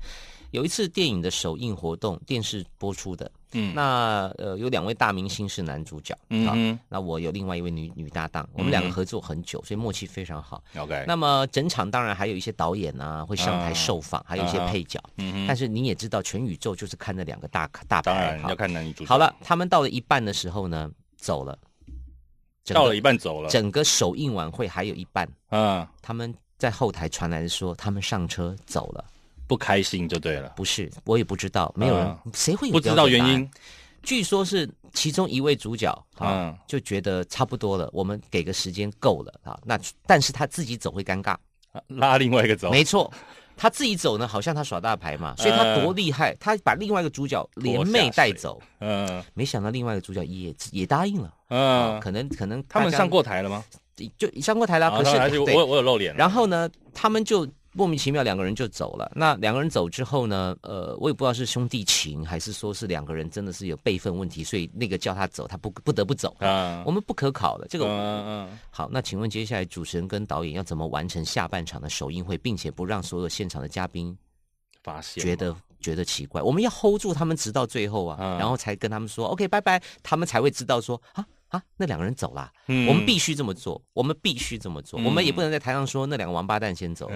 [0.51, 10.63] 有一次电影的首映活动，电视播出的，嗯，那呃有两位大明星是男主角，嗯，啊，那我有另外一位女女搭档，我们两个合作很久，所以默契非常好。
[10.75, 19.09] OK，那么整场当然还有一些导演啊会上台受访，还有一些配角，嗯，但是你也知道，全宇宙就是看那两个大大牌，当然要看男女主角。
[19.09, 21.57] 好了，他们到了一半的时候呢，走了，
[22.65, 29.05] 到了一半走了，整个首映晚会还有一半，嗯，他们在后台传来的说，他们上车走了。
[29.49, 33.49] 不开心就对了，不是，我也不知道，没有人，嗯、谁会有不知道原因？
[34.03, 39.59] 据说是其中一位主角啊，嗯、就觉得差不多了，我们给个时间够了啊。
[39.65, 41.35] 那但是他自己走会尴尬，
[41.88, 43.12] 拉另外一个走，没错，
[43.57, 53.65] 他自己走呢，好像他耍大牌嘛，所以他多厉害，他把另外一个主角连妹带走，嗯，没想到另外一个主角也也答应了，嗯，可能可能他们上过台了吗？
[54.15, 57.47] 就上过台了，可是我我有露脸，然后呢，他们就。
[57.71, 59.12] 莫名其妙，两个人就走了。
[59.15, 60.55] 那两个人走之后呢？
[60.62, 66.36] 呃，我也不知道是兄弟情，还是说是两个人真的是有辈分问题，所以那个叫他走，他不不得不走。
[66.39, 67.86] 啊，我们不可考的这个。
[67.86, 68.60] 嗯嗯。
[68.71, 74.17] 好，那请问接下来主持人跟导演要怎么完成下半场的首映会，并且不让所有现场的嘉宾
[74.82, 76.41] 发现觉得觉得奇怪？
[76.41, 81.23] 我们要 hold 住他们直到最后啊，嗯、然后才跟他们说 OK 拜拜，他们才会知道说啊。
[81.49, 87.09] 啊，那两个人走了，嗯、我们必须这么做，我们必须这么做，嗯、我们也不能在台上说那两个王八蛋先走，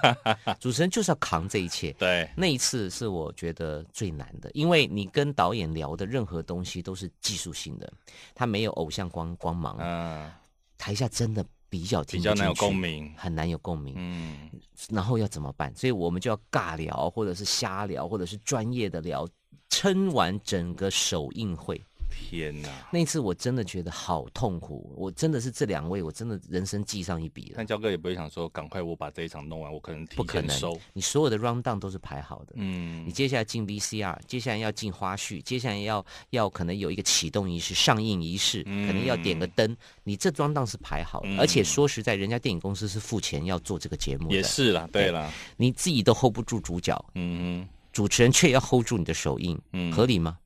[0.58, 1.92] 主持人就是要扛这一切。
[1.98, 7.92] 对，那一次是我觉得最难的，因为你跟导演聊的任何东西都是技术性的，
[8.34, 10.30] 他没有偶像光光芒，嗯，
[10.78, 14.50] 台下真的比较听比较难有共鸣，很难有共鸣，嗯，
[14.88, 15.70] 然后要怎么办？
[15.76, 19.28] 所以我们就要尬聊，或者是瞎聊，或者是专业的聊，
[19.68, 21.78] 撑完整个首映会。
[22.10, 22.68] 天呐！
[22.92, 27.54] 那次我真的觉得好痛苦，我真的是这两位，我真的人生记上一笔了。
[27.56, 30.04] 但焦哥也不会想说，赶快我把这一场弄完，我可能。
[30.14, 30.56] 不可能，
[30.92, 41.28] 你所有的 round down 都是排好的，嗯，你接下来进 VCR，接下来要进花絮，接下来要要可能有一个启动仪式、上映仪式，嗯、可能要点个灯，你这 round down 是排好的。
[41.30, 50.38] 嗯、而且说实在，人家电影公司是付钱要做这个节目的，也是啦，对啦，你自己都 hold 不住主角，嗯，主持人却要 hold 住你的首映，嗯，合理吗？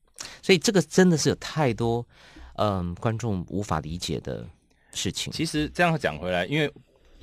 [0.43, 2.07] 所以这个真的是有太多，
[2.57, 4.47] 嗯，观众无法理解的
[4.93, 5.33] 事情。
[5.33, 6.73] 其实这样讲回来，因为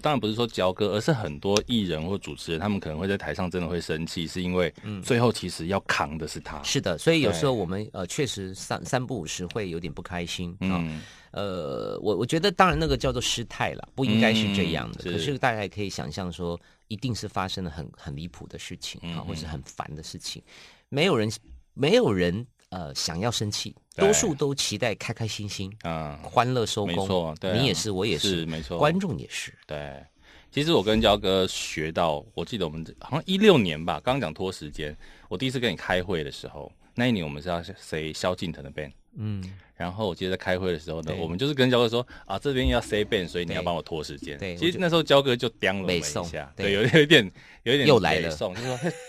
[0.01, 4.71] 当然不是说焦哥，而是很多艺人或主持人，他们可能会在台上真的会生气，是因为
[5.03, 6.60] 最后其实要扛的是他。
[6.60, 10.77] 嗯、是的，所以有时候我们呃确实三三不五时会有点不开心啊。
[10.84, 14.99] 嗯、呃，我我觉得当然那个叫做失态了，不应该是这样的。
[14.99, 20.43] 嗯、是可是大家也可以想象说，一定是发生了很很离谱的事情啊，嗯、或是很烦的事情。
[20.89, 21.31] 没有人，
[21.73, 22.45] 没有人。
[22.69, 26.95] 呃，想要生气，多数都期待开开心心，嗯，欢乐收工。
[26.95, 29.54] 没错，对，你也是，我也是，是没错，观众也是。
[29.65, 30.04] 对，
[30.51, 34.95] 其实我跟焦哥学到，我记得我们好像一六年吧，刚刚讲拖时间，
[35.30, 39.41] 我第一次跟你开会的时候，那一年我们是要谁萧敬腾的 band，嗯，
[39.76, 44.38] 然后我记得在开会的时候呢，我们就是跟焦哥说啊，这边要塞 band，所以你要帮我拖时间。
[44.38, 47.32] 对，其实那时候焦哥就刁了我们一下，对，有有一点
[47.64, 48.54] 有一点又来了，就说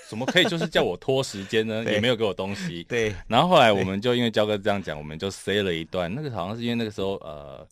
[0.09, 1.85] 怎么可以就是叫我拖时间呢？
[1.85, 2.85] 也没有给我东西。
[2.85, 7.67] 对，然后后来我们就因为焦哥这样讲，我们就塞了一段，那个好像是因为那个时候呃。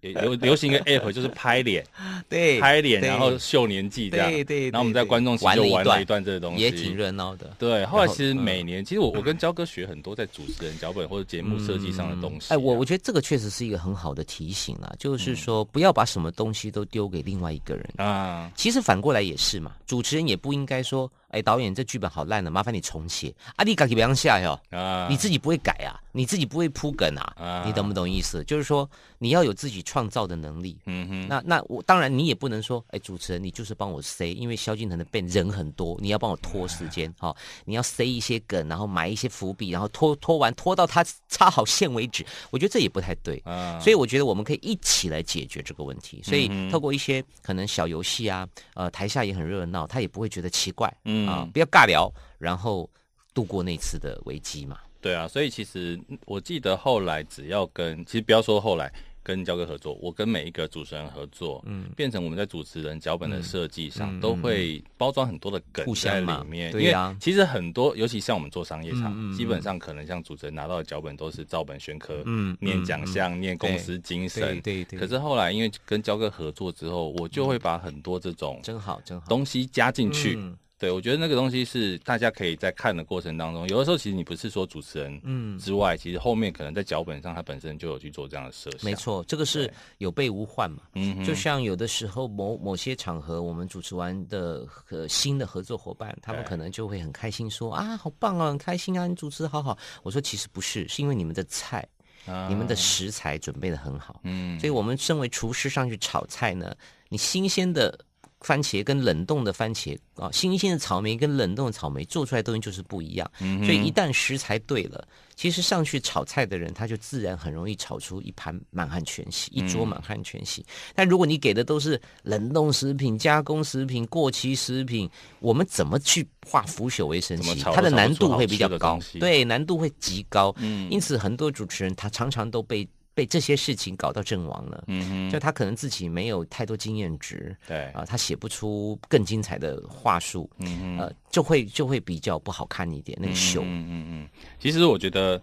[0.00, 1.84] 流流行一个 app 就是拍脸，
[2.28, 4.64] 对，拍脸然后秀年纪这样，对对。
[4.70, 7.54] 然后我们在观众席就玩了一段这个东西，也挺热闹的。
[7.58, 12.52] 对，后来其实每年，其实我我跟焦哥学很多在主持人脚本或者节目设计上的东西。
[12.52, 18.50] 哎，我我觉得这个确实是一个很好的提醒啊，就是说不要把什么东西都丢给另外一个人啊。
[18.56, 21.10] 其实反过来也是嘛，主持人也不应该说。
[21.28, 23.34] 哎，导演，这剧本好烂了，麻烦你重写。
[23.56, 28.42] 啊，你自己不要下哟，啊，你自己不会改啊，你自己不会铺梗啊，啊你懂不懂意思？
[28.44, 28.88] 就是说，
[29.18, 30.78] 你要有自己创造的能力。
[30.86, 37.36] 嗯哼，那那我当然你也不能说，哎，主持人你就是帮我塞，因为萧敬腾的 band 人很多，你要帮我拖时间，好、啊哦，
[37.66, 42.24] 你要塞一些梗，然后埋一些伏笔，然后拖拖完拖到他插好线为止。
[42.50, 43.38] 我觉得这也不太对。
[43.44, 46.22] 啊，所以我觉得我们可以一起来解决这个问题。
[46.24, 50.90] 所以透过一些可能小游戏啊，呃，台下也很热闹，他也不会觉得奇怪。
[51.04, 51.17] 嗯。
[51.26, 52.88] 啊，不要尬聊，然后
[53.32, 54.78] 度过那次的危机嘛。
[55.00, 66.72] 对啊，所以其实我记得后来只要跟，其实不要说后来跟焦哥合作，我跟每一个主持人合作，嗯，变成我们在主持人脚本的设计上、嗯、都会包装很多的梗在里面。
[66.72, 74.98] 对呀、啊，其实很多，尤其像我们做商业场，嗯、基本上可能像主持人拿到的脚本都是照本宣科，嗯，念奖项，嗯、念公司精神，对对，对，对。
[74.98, 80.36] 可是后来因为跟焦哥合作之后，我就会把很多这种真好真好东西加进去。
[80.78, 88.84] 对，我觉得那个东西是大家可以在看的过程当中，有的时候其实你不是说主持人嗯之外，嗯、其实后面可能在脚本上他本身就有去做这样的设想。
[88.84, 90.84] 没错，这个是有备无患嘛。
[90.94, 99.76] 嗯，就像有的时候某某些场合，我们主持完的和新的合作伙伴，他们可能就会很开心说啊，好棒啊，很开心啊，你主持得好好。
[100.04, 101.84] 我说其实不是，是因为你们的菜，
[102.24, 104.20] 啊、你们的食材准备的很好。
[104.22, 106.72] 嗯，所以我们身为厨师上去炒菜呢，
[107.08, 107.98] 你新鲜的。
[108.40, 113.30] 番茄跟冷冻的番茄啊，新鲜的草莓跟冷冻的草莓做出来的东西就是不一样。
[113.40, 120.60] 嗯、所以一旦食材对了，其实上去炒菜的人他就自然很容易炒出一盘满汉全席，一桌满汉全席。
[120.62, 127.60] 嗯、但如果你给的都是冷冻食品、加工食品、过期食品，我们怎么去化腐朽为神奇？
[127.62, 130.54] 它的难度会比较高，对，难度会极高。
[130.58, 132.88] 嗯，因此很多主持人他常常都被。
[133.18, 137.86] 被这些事情搞到阵亡了，嗯哼，就他可能自己没有太多经验值，对。
[137.86, 144.28] 啊，他写不出更精彩的话术，嗯哼，呃，就会就会比较不好看一点那个秀，嗯嗯嗯。
[144.60, 145.42] 其实我觉得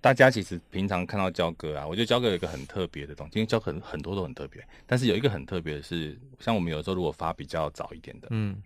[0.00, 8.62] 大家其实平常看到焦哥啊，我觉得焦哥有一个很特别的东西，因为焦哥很很多都很特别，但是有一个很特别的是，像我们有时候如果发比较早一点的，嗯，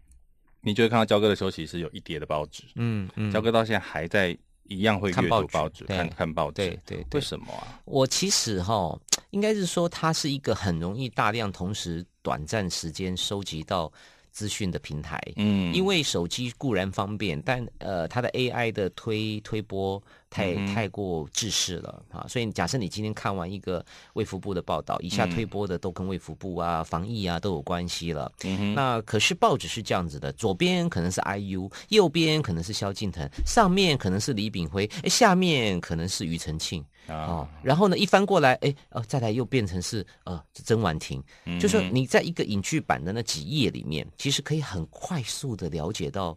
[0.61, 4.37] 你就会看到焦哥的时候，其实有一叠的报纸，嗯嗯，焦哥到现在还在。
[4.73, 7.81] 一样会阅读报纸，看看报纸，对对，为什么啊？
[7.85, 8.99] 我其实哈，
[9.31, 13.93] 应该是说，它是一个很容易大量、同时短暂时间收集到
[14.31, 15.21] 资讯的平台。
[15.37, 20.03] 嗯，因为手机固然方便，但呃，它的 AI 的推推播。
[20.33, 22.25] 太太过制式了啊！
[22.27, 28.33] 所以假设你今天看完一个卫福部的报道，一下推播的都跟卫福部啊、防疫啊都有关系了。
[28.75, 37.47] 那可是报纸是这样子的，左边可能是 IU，右边可能是萧敬腾，上面可能是李炳辉，哎，下面可能是庾澄庆啊。
[37.63, 41.23] 然后呢，一翻过来，哎，哦，再来又变成是呃曾婉婷。
[41.45, 41.61] 嗯。
[41.61, 46.35] 就是说你在一个影剧版的那几页里面，其实可以很快速的了解到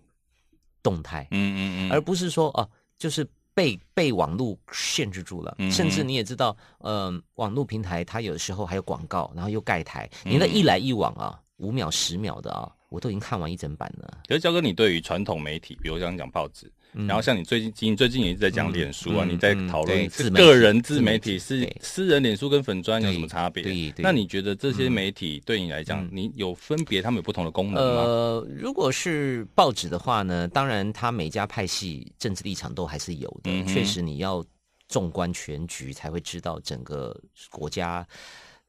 [0.83, 1.25] 动态。
[1.31, 1.91] 嗯嗯嗯。
[1.93, 3.25] 而不是说哦、呃，就是。
[3.55, 14.19] 被被网络限制住了，甚至你也知道，嗯、呃，网络平台它有的时候还有广告，然后又盖台，你那一来一往啊，五秒十秒的啊，我都已经看完一整版了。
[14.27, 16.71] 可是焦哥，你对于传统媒体，比如像讲报纸。
[17.07, 23.93] 然后像你最近，你最近也一直在讲脸书啊，你在讨论个人自媒体是私人脸书跟粉砖有什么差别？
[23.97, 28.01] 那你觉得这些媒体对你来讲，你有分别，他们有不同的功能吗？
[28.03, 34.43] 呃，如果是报纸的话呢，当然它每家派系政治立场都还是有的，确实你要
[34.87, 37.15] 纵观全局才会知道整个
[37.49, 38.07] 国家，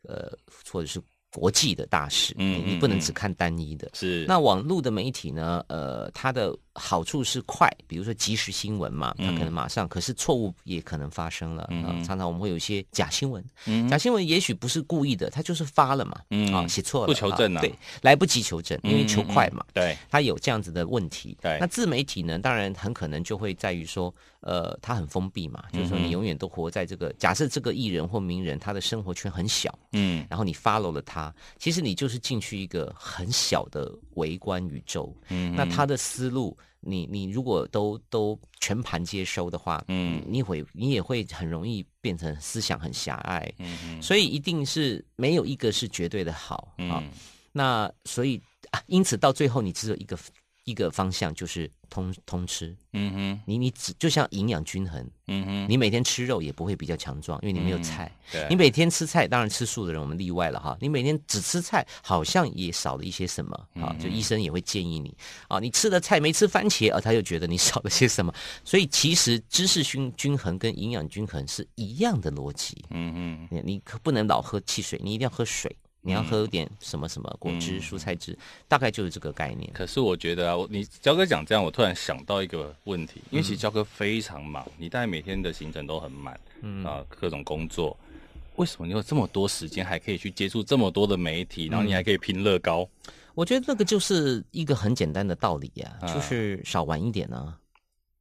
[0.02, 0.32] 呃，
[0.70, 1.00] 或者是。
[1.32, 3.90] 国际的大事，嗯，你不能只看单一的。
[3.92, 5.62] 是，那网络的媒体呢？
[5.68, 11.66] 呃，它的好处是快，比如说即时新闻嘛，它可能马上，可是错误也可能发生了。
[11.70, 21.36] 嗯，常常我们会有一些假新闻，嗯，假新闻也许不是故意的，它就是发了嘛，嗯，啊，写错了，不求证啊，对，来不及求证，因为求快嘛，对，它有这样子的问题。
[21.40, 24.14] 对，那自媒体呢，当然很可能就会在于说。
[24.42, 27.12] 呃，它很封闭嘛，就是说你永远都活在这个。
[27.14, 47.02] 假设这个艺人或名人，他的生活圈很小，嗯，然后你 follow 了他，其实你就是进去一个很小的围观宇宙，嗯，那他的思路你你如果都都全盘接收的话，嗯，你会你也会很容易变成思想很狭隘，嗯嗯，所以一定是没有一个是绝对的好啊。
[47.52, 50.18] 那所以啊，因此到最后你只有一个。
[50.66, 58.10] 一个方向就是通通吃，嗯哼，你你只就像营养均衡，嗯哼，你每天吃肉也不会比较强壮，因为你没有菜。
[58.32, 60.76] 嗯、对，你每天吃菜，当然吃素的人我们例外了哈。
[60.80, 63.94] 你每天只吃菜，好像也少了一些什么啊？
[64.00, 68.34] 就医生也会建议你啊，你吃的菜没吃番茄，而他又觉得你 少了些什么。
[68.64, 72.84] 所以其实知识均均衡跟营养均衡是一样的逻辑。
[72.90, 75.76] 嗯嗯，你你可不能老喝汽水，你一定要喝水。
[76.06, 78.38] 你要喝点什么什么果汁、嗯、蔬菜汁，
[78.68, 79.68] 大概就是这个概念。
[79.74, 87.98] 可是我觉得啊，你焦哥讲这样，我突然想到一个问题，因为其实焦哥非常忙，你大概每天的行程都很满，嗯啊，各种工作，
[88.54, 92.88] 为什么你有这么多时间，还可以去接触这么多的媒体，然后你还可以拼乐高？
[93.34, 97.58] 我觉得那个就是一个很简单的道理呀、啊，就是少玩一点呢、啊。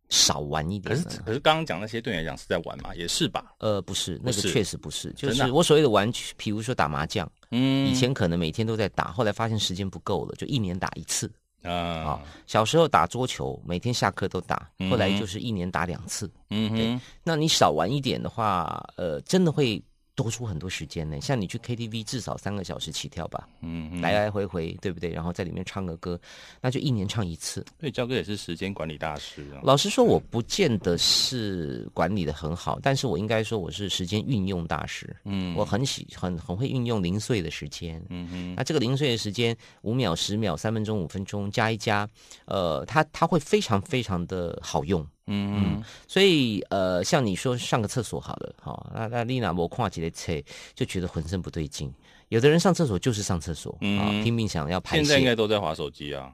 [0.09, 0.95] 少玩一点。
[0.95, 2.93] 可是可是刚刚讲那些对你来讲是在玩嘛？
[2.95, 3.53] 也是吧？
[3.59, 5.11] 呃，不是，那个确实不是。
[5.13, 11.31] 就是我所谓的玩，比如说打麻将，嗯，以前可能每天都在打，后来发现时间不够了，就一年打一次。
[11.63, 16.29] 啊，小时候打桌球，每天下课都打，后来就是一年打两次。
[16.51, 19.81] 嗯哼，那你少玩一点的话，呃，真的会。
[20.15, 25.11] 多出很多时间呢，像你去 KTV 至少三个小时起跳吧，嗯，嗯，来来回回，对不对？
[25.11, 26.19] 然后在里面唱个歌，
[26.61, 27.65] 那就一年唱一次。
[27.79, 29.59] 所以焦哥也是时间管理大师啊。
[29.61, 35.13] 老实说，我不见得是管理的很好，但是我应该说我是时间运用大师。
[35.25, 38.01] 嗯，我很喜很很会运用零碎的时间。
[38.09, 42.07] 嗯嗯，那这个零碎的时间，五秒、十秒、三分钟、五分钟加一加，
[42.45, 45.05] 呃，它它会非常非常的好用。
[45.27, 50.33] 嗯嗯，所以呃，像你说上个厕所好了，好，那那丽娜我跨几的车
[50.73, 51.91] 就觉得浑身不对劲。
[52.29, 55.03] 有的人上厕所就是上厕所，啊，拼命想要排泄。
[55.03, 56.31] 现在应该都在划手机啊，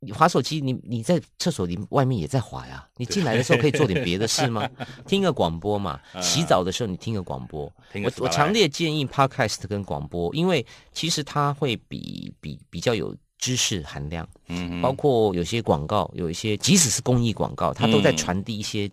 [0.00, 2.86] 你滑手机，你你在厕所里外面也在滑呀。
[2.96, 4.68] 你进来的时候可以做点别的事吗？
[5.06, 7.64] 听个广播嘛， 洗澡的时候你听个广播。
[8.04, 13.14] 我我强烈建议 Podcast 跟广播，因为其实它会比比比较有。
[13.38, 18.90] 知识含量，嗯，包括有些广告，有一些即使是公益广告，它都在传递一些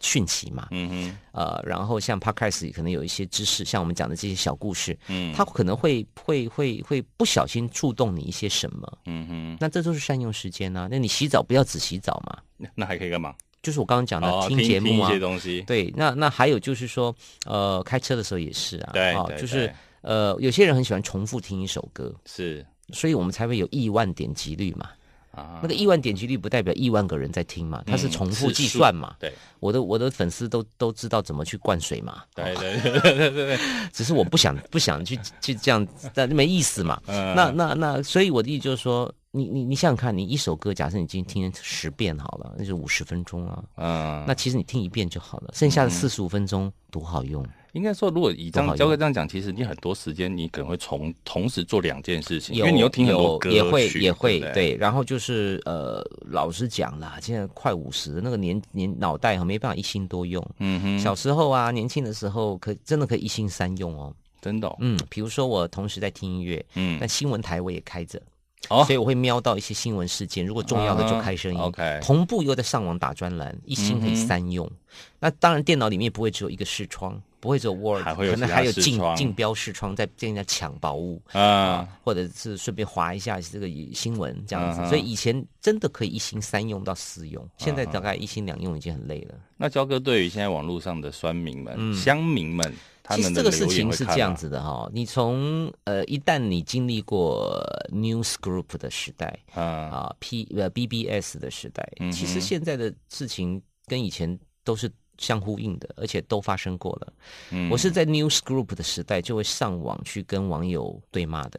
[0.00, 10.86] 讯息嘛，嗯哼，呃，然后像 Podcast 可能有一些知识，像我们讲的这些小故事，嗯，它可能会会会会不小心触动你一些什么，嗯哼，那这都是善用时间啊。
[10.90, 13.34] 那你洗澡不要只洗澡嘛，那还可以干嘛？
[13.60, 15.62] 就是我刚刚讲的、哦、听节目啊，一些东西。
[15.62, 17.12] 对，那那还有就是说，
[17.44, 22.64] 呃，开车的时候也是啊，对，哦、就是呃，有些人很喜欢重复听一首歌，是。
[22.92, 24.88] 所以我们才会有亿万点击率嘛，
[25.30, 29.14] 啊，那个亿万点击率不代表亿万个人在听嘛，它是重复计算嘛。
[29.18, 32.22] 对，我的我的粉丝都都知道怎么去灌水嘛。
[32.34, 33.58] 对对 对对对，
[33.92, 37.00] 只是我不想不想去去这样，但没意思嘛。
[37.06, 43.62] 那那那，所以我的意思就是说，你你你想想看，你一首歌，假设你今天听十遍好了，那就五十分钟啊。
[43.76, 47.46] 嗯，那其实你听一遍就好了，剩下的四十五分钟多好用。
[47.72, 54.76] 应该说，如果以这样焦哥这样讲，其实你很多时间你可能会从同时做两件事情，因为你又听很多歌，也会也会对，对。
[54.76, 60.44] 然后就是呃，老实讲啦，现在快五十，那个年年脑袋哈没办法一心多用。
[60.58, 60.98] 嗯哼。
[60.98, 64.76] 小时候啊，年轻的时候可真的可以一心三用哦，真的、哦。
[64.80, 68.20] 嗯，比如说我同时在听音乐，嗯，那新闻台我也开着，
[68.68, 74.66] 哦，所以我会瞄到一些新闻事件，如果重要的就开声音、啊、，OK，同步又在上网打专栏，一心可以三用。
[74.66, 74.76] 嗯、
[75.20, 77.20] 那当然，电脑里面不会只有一个视窗。
[77.40, 84.88] 不会只有 Word，可能还有竞竞标视窗在跟人家抢宝物啊，啊，或者是顺便划一下这个新闻这样子，啊。
[84.88, 89.36] 所以以前真的可以一心三用到四用，现在大概一心两用已经很累了。
[89.36, 92.74] 啊、那焦哥对于现在网络上的酸民们、乡、嗯、民们，
[93.16, 94.88] 其实这个事情是这样子的哈。
[94.92, 97.60] 你从呃一旦你经历过
[97.92, 104.90] News Group 的时代啊啊 P 呃 BBS 的时代、嗯，其实现在的事情跟以前都是。
[105.20, 107.12] 相呼应的，而且都发生过了。
[107.50, 111.58] 嗯，我是在 News Group 的时代就会上网去跟网友对骂的，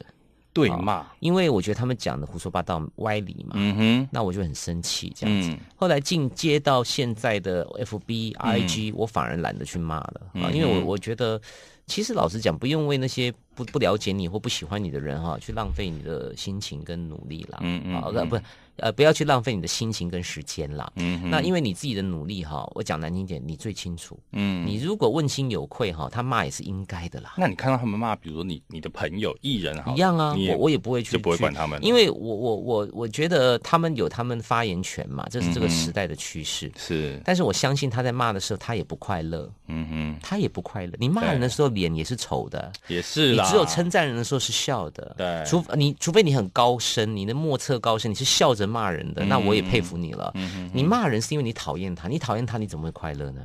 [0.51, 3.51] 对骂，因为我觉得他们讲的胡说八道、歪理嘛。
[3.53, 5.49] 嗯哼，那我就很生气这样子。
[5.51, 11.39] 嗯、后来进阶到现在的 FB、IG，、嗯、我反而懒得去骂了啊、嗯，因为我我觉得，
[11.85, 17.59] 其实老实讲，不用为那些不不了解你或不喜欢你的人哈，去浪费你的心情跟努力啦。
[17.61, 18.41] 嗯嗯，啊，不是。
[18.79, 20.91] 呃，不要去浪费你的心情跟时间啦。
[20.95, 24.17] 嗯，那因为你自己的努力哈，我讲难听点，你最清楚。
[24.31, 27.33] 嗯，你如果问心有愧哈，他骂也是应该的啦。
[27.37, 36.71] 那你看到他们骂，比如说你你的朋友艺人哈，一样啊，我我也不会去，就不会管他们，因为我我我我觉得他们有他们发言权嘛，这是这个时代的趋势。
[36.77, 39.51] 是，但是我相信他在骂的时候，他也不快乐。
[39.67, 40.93] 嗯哼，他也不快乐。
[40.97, 43.31] 你骂人的时候，脸脸也是丑的，也是。
[43.31, 45.43] 你只有称赞人的时候是笑的，对。
[45.45, 50.33] 除你除非你很高深，你的莫测高深，你是笑着骂人的，嗯、那我也佩服你了。
[50.71, 53.41] 你骂人是因为你讨厌他，你讨厌他，你怎么会快乐呢？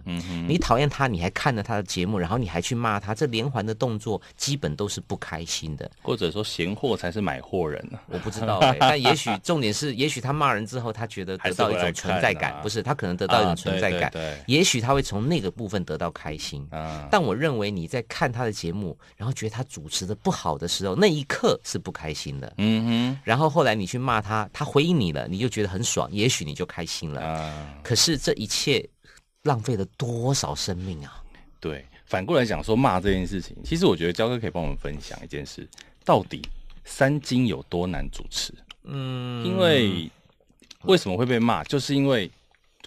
[0.46, 5.90] 你讨厌他，你还看了他的节目，然后你还去骂他，这连环的动作基本都是不开心的。
[6.02, 8.04] 或者说，闲货才是买货人呢、啊？
[8.10, 14.04] 我不知道、欸， 但也许重点是，也许他骂人之后，他觉得得到一种存在感，不是他可能得到一种存在感。
[14.04, 16.66] 啊、对对对，也许他会从那个部分得到开心。
[16.70, 22.52] 啊，但我认为你在看他的节目，然后觉得他主持的不好的时候，那一刻是不开心的。
[22.58, 23.20] 嗯哼。
[23.25, 27.23] 然后后来你去骂他，他回应你了，你就觉得很爽，也许你就开心了。
[27.23, 27.75] 啊。
[27.83, 28.87] 可是这一切
[29.44, 31.23] 浪费了多少生命啊？
[31.60, 35.67] 对，反过来讲说骂这件事情，其实我觉得焦哥可以帮我们分享一件事，
[36.04, 36.42] 到底
[36.85, 38.52] 三金有多难主持？
[38.83, 40.10] 嗯，因为
[40.83, 42.31] 为什么会被骂，就是因为。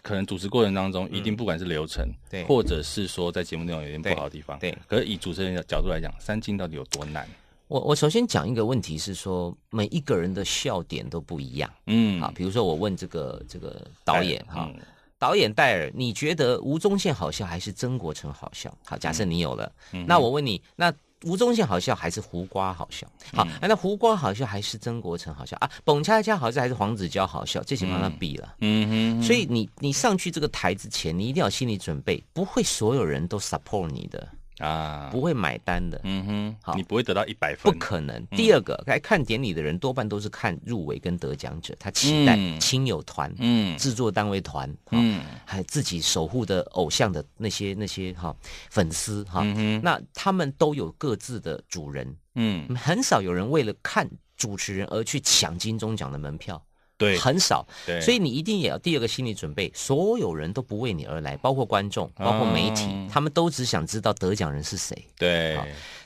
[0.04, 4.72] 可能主持过程当中，一定不管是流程，嗯、对，或者是说在节目内容有点不好的地方，对。
[4.72, 7.28] 对，可是以主持人的角度来讲，三金到底有多难？
[7.68, 11.70] 我我首先讲一个问题是说，每一个人的笑点都不一样。
[11.86, 14.82] 嗯，好，比如说我问这个这个导演哈，嗯、
[15.20, 18.76] 导演戴尔，你觉得吴宗宪好笑还是曾国城好笑？
[18.86, 20.94] 好，假设你有了，嗯、那我问你，那。
[21.24, 23.08] 吴宗宪好笑还是胡瓜好笑？
[23.34, 25.68] 好，嗯、那胡瓜好笑还是曾国城好笑啊？
[25.84, 27.60] 董恰恰好笑还是黄子佼好笑？
[27.64, 28.54] 这些帮他比了。
[28.60, 29.20] 嗯。
[29.24, 34.28] 所以你你上去这个台之前，你一定要有心理准备，不会所有人都 support 你的。
[34.60, 38.16] 啊，不会买单的，嗯哼，好，你不会得到一百分，不可能。
[38.32, 48.36] 嗯、第二个来看典礼的人，多半都是看入围跟得奖者，他期待亲友团，嗯，制作单位团，嗯，还自己守护的偶像的那些那些哈
[48.70, 56.62] 粉丝哈，嗯、那他们都有各自的主人，嗯，很少有人为了看主持人而去抢金钟奖的门票。
[56.98, 64.98] 对，很少，对，所以你一定也要第二个心理准备，所有人都不为你而来，包括观众，包括媒体，嗯、他们都只想知道得奖人是谁。
[65.16, 65.60] 对，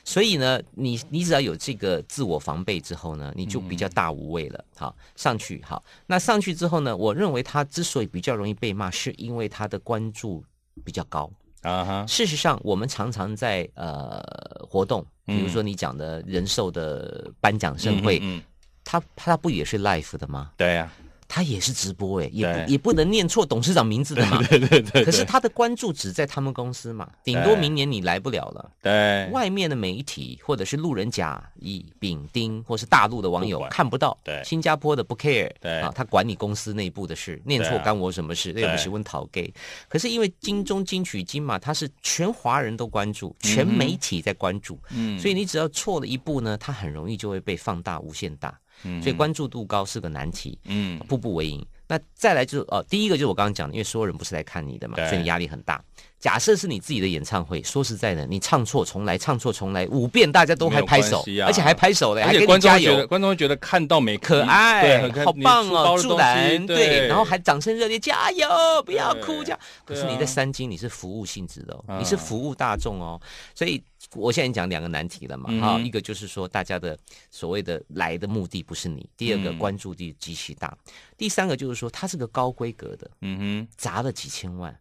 [0.04, 4.62] 所以呢，你你只要有这个自我防备之后呢，你就比较大无畏了。
[4.76, 10.44] 好，上去好，那上去之后呢，我认为他之所以比较容易被骂，是因为他的关注
[10.84, 11.30] 比较高。
[11.62, 12.06] 啊哈。
[12.06, 14.22] 事实上，我们常常在呃
[14.68, 18.18] 活动，比如说你讲的人寿的颁奖盛会。
[18.18, 18.42] 嗯嗯嗯
[18.84, 20.50] 他他不也是 live 的吗？
[20.56, 21.10] 对呀、啊。
[21.34, 24.36] 他也是直播哎，也不也不能念错董事长 名字的嘛。
[24.50, 25.02] 对对对。
[25.02, 28.70] 可是他的关注只在他们公司嘛，顶多明年你来不了了。
[28.82, 29.26] 对。
[29.30, 34.14] 外面的媒体或者是路人甲、乙、丙、丁，或是大陆的网友看不到。
[34.22, 34.42] 对。
[34.44, 35.50] 新加坡的不 care。
[35.58, 35.80] 对。
[35.80, 38.52] 啊，他管你公司内部的事，念错干我什么事？
[38.54, 39.50] 那不是问讨给。
[39.88, 44.78] 可是因为金钟、金曲、金嘛，他是全华人都关注，全媒体在关注。
[44.90, 45.18] 嗯。
[45.18, 48.54] 所以你只要错了一步呢，他很容易就会被放大、无限大。
[49.00, 51.64] 所以关注度高是个难题，嗯，步步为营。
[51.88, 55.82] 那再来就是哦，第一个就是我刚刚讲的，因为所有人不是来看你的嘛，所以你压力很大。
[56.22, 63.04] 假设是你自己的演唱会，说实在的，你唱错重来，唱错重来五遍，大家都还拍手，啊、而且还拍手嘞，还给你加油。
[63.08, 68.46] 观众会觉得看到没可爱，对好棒哦，助燃，对，对，然后还掌声热烈，加油，
[68.86, 69.58] 不要哭，这样。
[69.84, 73.20] 可是你在三金，你是服务性质的哦，啊、你是服务大众哦，
[73.52, 73.82] 所以
[74.14, 76.96] 我现在讲两个难题了嘛，哈、嗯，一个就是说大家的
[77.32, 84.72] 所谓的来的目的不是你，第二个关注力极其大，嗯、第三个就是说它是个高规格的，嗯哼，砸了几千万。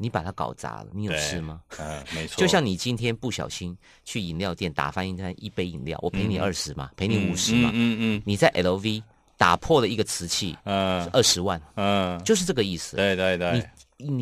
[0.00, 1.60] 你把它搞砸了，你有事吗？
[1.78, 2.40] 嗯，没错。
[2.40, 7.70] 就像你今天不小心去饮料店打翻一餐一杯饮料，我赔你二十嘛，赔你五十嘛。
[7.74, 8.22] 嗯嗯。
[8.24, 9.02] 你在 LV
[9.36, 12.96] 打破了一个瓷器，嗯，二十万，嗯，就是这个意思。
[12.96, 13.52] 对对对。
[13.52, 13.62] 你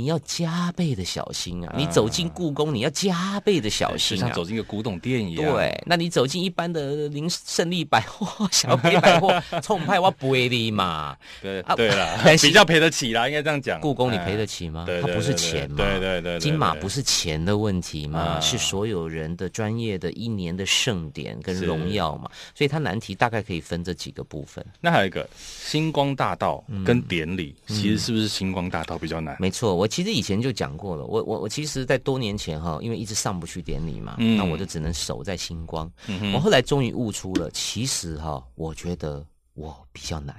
[0.06, 1.74] 要加倍的小心啊！
[1.76, 4.26] 你走进故宫，你要加倍的小心啊！
[4.26, 5.52] 像走进一个古董店一样。
[5.52, 11.16] 对，那你走进一般的林胜利百货、小北百货， 冲派我不会的嘛。
[11.40, 13.80] 对对了， 比较赔得起啦，应该这样讲。
[13.80, 14.86] 故宫你赔得起吗？
[15.00, 15.76] 它不是钱嘛。
[15.76, 22.30] 对对对，金马不是钱的问题嘛，是所有人的专业的一年的盛典跟荣耀嘛。
[22.54, 24.64] 所以它难题大概可以分这几个部分。
[24.80, 29.36] 那还有一个星光大道跟典礼，其实是不是星光大道比较难？
[29.38, 29.67] 没错。
[29.74, 35.90] 我其实以前就讲过了，我我我其实，在多年前哈，因为一直上不去典礼嘛，嗯、那我就只能守在星光。
[36.06, 40.36] 嗯、我后来终于悟出了，其实哈，我觉得我比较难。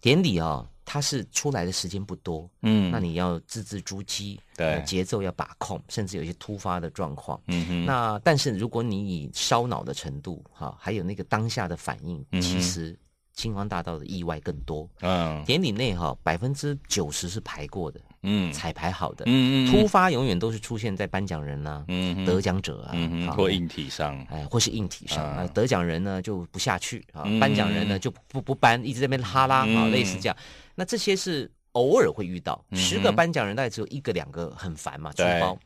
[0.00, 7.86] 典礼啊，它是出来的时间不多，嗯，那你要字字珠玑，对，节奏要把控，甚至有一些突发的状况，嗯哼。
[7.86, 12.98] 那但是如果你以烧脑的程度哈，还有那个当下的反应，嗯、其实。
[13.34, 22.94] 星光大道的意外更多，嗯，典礼内哈百分之九十是排过的，嗯，彩排好的，嗯嗯，突发永远都是出现在颁奖人呐，嗯，得奖者啊，
[23.36, 30.36] 或硬体上，哎，或是硬体上啊，得奖人呢就不下去啊，颁奖人呢就不不颁，一直在那边哈拉啊，类似这样，
[30.74, 35.58] 那这些是偶尔会遇到，十个颁奖人大概只有一个两个很烦嘛，出包。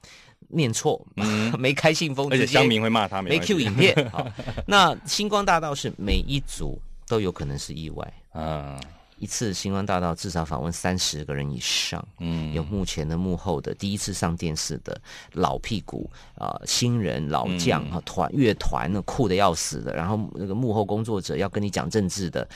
[0.49, 4.09] 念错，嗯、 没开信封，而且乡民会骂他没，没 Q 影片。
[4.11, 4.25] 好，
[4.67, 8.13] 那星光大道是每一组都有可能是意外。
[8.31, 8.79] 啊。
[9.19, 15.01] 一次星光大道至少访问三十个人以上，嗯，有目前的幕后的第一次上电视的
[15.33, 22.47] 老屁股啊、呃，新人老将啊，团乐团呢酷的要死的，然后那个幕后工作者要跟你讲政治的。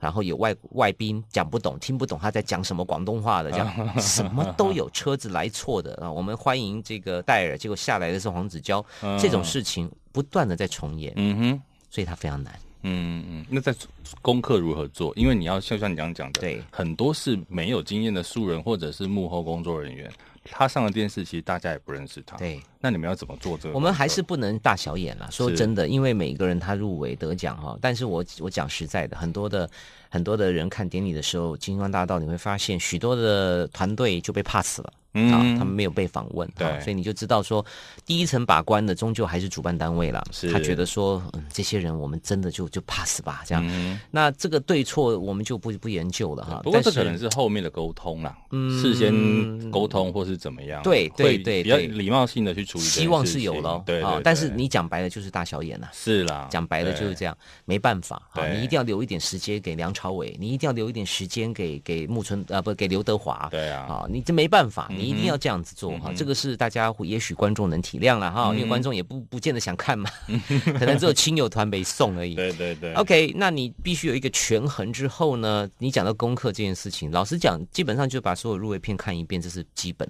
[0.00, 3.66] 然后有外外宾讲不懂、听不懂他在讲什么广东话的，这样
[3.98, 4.90] 什么都有。
[4.90, 8.84] 车子来错的啊，我们欢迎这个戴尔，结果下来的是黄子佼，
[9.18, 11.10] 这种事情不断的在重演。
[11.16, 12.54] 嗯哼，所以他非常难。
[12.84, 13.74] 嗯嗯，那在
[14.22, 15.12] 功课如何做？
[15.16, 20.08] 因为你要像像你刚刚讲的，对，很多是没有经验的素人或者是幕后工作人员。
[20.50, 22.36] 他上了电视，其实大家也不认识他。
[22.36, 23.74] 对，那你们要怎么做这个？
[23.74, 25.26] 我们还是不能大小眼了。
[25.30, 29.68] 说真的，因为每个人他入围得奖哈，但是我我讲实在的，很多的
[30.10, 34.92] 很多的人看典礼的时候，金光大道你会发现许多的团队就被 pass 了。
[35.14, 37.64] 嗯，他们没有被访问，对，所以你就知道说，
[38.04, 40.22] 第一层把关的终究还是主办单位了。
[40.30, 43.64] 是，他觉得说，嗯，这些人我们真的就就 pass 吧，这样。
[43.66, 46.60] 嗯、那这个对错我们就不不研究了哈。
[46.62, 50.82] 不过这可能是后面的沟通啦，嗯，事先沟通或是怎么样？
[50.82, 52.84] 对对对，比较礼貌性的去处理。
[52.84, 53.82] 希望是有了。
[53.86, 55.88] 对，对，对，但是你讲白了就是大小眼了。
[55.92, 63.48] 是啦，讲白了就是这样，没办法啊，你一定要留一点时间给梁朝伟，你一定要留一点时间给给木村啊，不给刘德华。
[63.50, 65.96] 对啊，啊，你这没办法，你一定要这样子做。
[65.98, 70.10] 哈，这个是大家也许观众能体谅了哈，因为观众也不不见得想看嘛，
[70.78, 72.34] 可能只有亲友团没送而已。
[72.34, 72.94] 对对对。
[72.94, 80.08] OK，那你必须有一个权衡之后呢，你讲到功课这件事情，老实讲，基本上就把所有入围片看一遍，这是基本。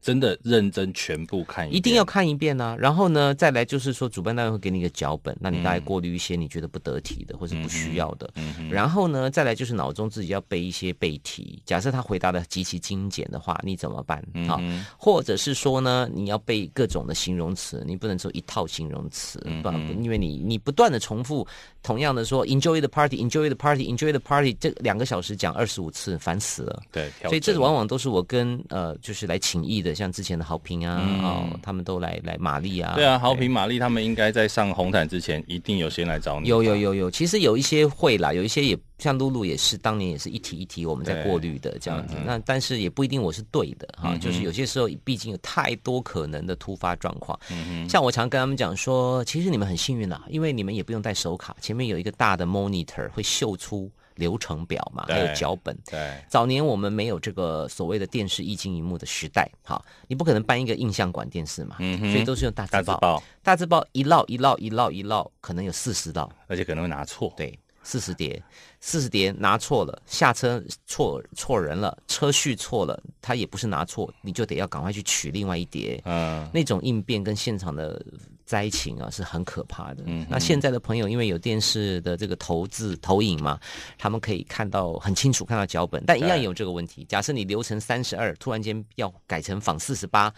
[0.00, 2.76] 真的认真全部看一遍，一定要看一遍啊！
[2.78, 8.30] 然后呢，再来就是说，主办单位会给你一个脚本，那你大概过滤一些你觉得不得体的或者不需要的。
[8.36, 8.70] 嗯嗯。
[8.70, 11.60] 然后呢，再来就是脑中自己要背一些背题。
[11.66, 14.18] 假设他回答的极其精简的话，你怎么办？
[14.48, 21.46] 啊、嗯，或者是说呢，你要背各种的形容词，你不能说一套形容词，不、嗯，因为你你不断的重复
[21.82, 26.82] 同样的说 enjoy the party，enjoy the party，enjoy the party，这两个小时讲二十五次，烦死了。
[26.92, 29.87] 对，所以这往往都是我跟呃，就是来请益的。
[29.94, 36.48] 像之前的好评啊，嗯、哦，他们都来来玛丽啊，对啊，好评玛丽他们应该在上红毯之前，一定有先来找你。
[36.48, 42.14] 有有有有，其实有一些会啦，有一些也像露露也是，当年也是一题一题我们在过滤的这样子。
[42.16, 47.38] 嗯、那但是也不一定我是对的哈、嗯，就是有些时候毕竟有太多可能的突发状况。
[47.50, 53.90] 嗯，像我常跟他们讲说，其实你们很幸运啦，因为你们也不用带手卡，前面有一个大的 monitor 会秀出。
[54.18, 55.74] 流程表嘛，还有脚本。
[55.90, 63.22] 对，早年我们没有这个所谓的电视一晶一幕的时代，好，你不可能搬一个印象馆电视嘛，嗯，所以都是用大字报。
[63.42, 67.32] 大字报一绕一绕一绕一绕，可能有四十道，而且可能会拿错。
[67.36, 68.42] 对，四十叠，
[68.80, 76.00] 四十叠拿错了，下车错错人了，车序错了，他也不是拿错，你就得要赶快去取另外一叠。
[76.04, 78.04] 嗯，那种应变跟现场的。
[78.48, 80.02] 灾情啊是很可怕的。
[80.06, 83.60] 嗯，那现在的朋友因为有电视的这个投字投影嘛，
[83.98, 87.04] 他们可以看到很清楚，看到脚本，但一样有这个问题。
[87.04, 90.30] 假设你流程三十二，突然间要改成仿四十八，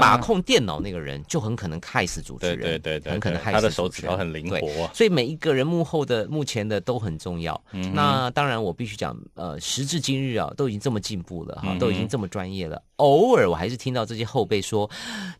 [0.00, 2.58] 把控电脑那个人就很可能害死主持人。
[2.58, 3.54] 对对对，很可能害死。
[3.54, 7.62] 他的手指头很灵活，所以每一个人幕后的、目前的都很重要。
[7.70, 12.82] 嗯，那当然我必须讲，呃，时至今日啊，都已经这么进步了哈，都已经这么专业了。
[12.96, 14.88] 偶尔我还是听到这些后辈说，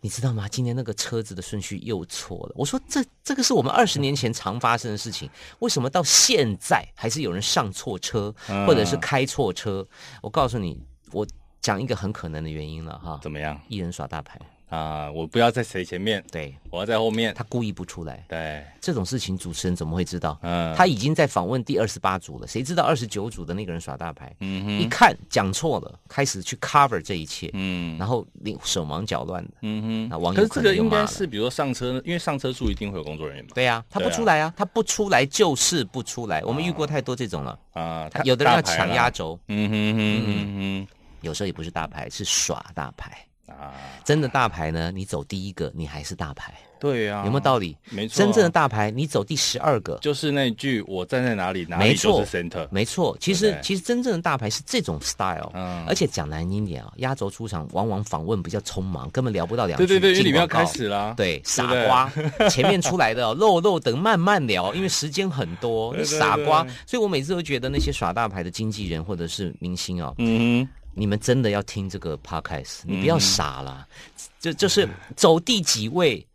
[0.00, 0.46] 你知道吗？
[0.48, 2.52] 今天那个车子的顺序又错了。
[2.55, 5.28] 我说这这个是我们二十年前常发生的事情，
[5.59, 8.34] 为什么到现在还是有人上错车，
[8.66, 9.86] 或者是开错车？
[10.22, 10.80] 我告诉你，
[11.12, 11.26] 我
[11.61, 13.18] 讲一个很可能的原因了哈。
[13.22, 13.61] 怎么样？
[13.68, 14.40] 艺人耍大牌。
[14.68, 15.10] 啊！
[15.10, 17.32] 我不要在谁前面，对，我要在后面。
[17.34, 20.38] 他故意不出来，对，这种事情主持人怎么会知道？
[20.42, 24.34] 嗯，他已经在访问第二十八组了，谁知道二十九组的那个人耍大牌？
[24.40, 28.26] 嗯哼，一看讲错了，开始去 cover 这一切，嗯，然后
[28.64, 33.50] 手忙脚乱的，嗯哼，那网友可是这个应该是，比如说上车，因为上车处一定会有工作人员嘛。
[33.54, 36.42] 对呀、啊，他不出来啊，他不出来就是不出来。
[36.42, 40.86] 我们遇过太多这种了啊，他有的人要抢压轴，嗯哼哼哼哼，
[41.20, 43.24] 有时候也不是大牌，是耍大牌。
[43.47, 43.74] 啊，
[44.05, 44.90] 真的大牌呢？
[44.90, 46.55] 你走第一个，你还是大牌。
[46.80, 47.74] 对呀、啊，有没有道理？
[47.90, 52.66] 没错、啊，真正的大牌，你走第十二个，就是那句“我站在哪里，哪里就是 center”。
[52.70, 55.51] 没错，其实其实真正的大牌是这种 style。
[55.55, 59.86] 嗯，而且讲难听点啊，压轴出场往往访问比较匆忙，根本聊不到两句。
[59.86, 61.14] 对对对，因为里面要开始了。
[61.16, 62.12] 对，傻瓜，
[62.51, 65.92] 前面出来的肉肉等慢慢聊，因为时间很多。
[65.95, 70.68] 对对对傻瓜，所以我每次都觉得那些耍大牌的经纪人或者是明星啊，嗯。
[70.95, 76.26] 你们真的要听这个 podcast，你不要傻了，嗯、就就是走第几位，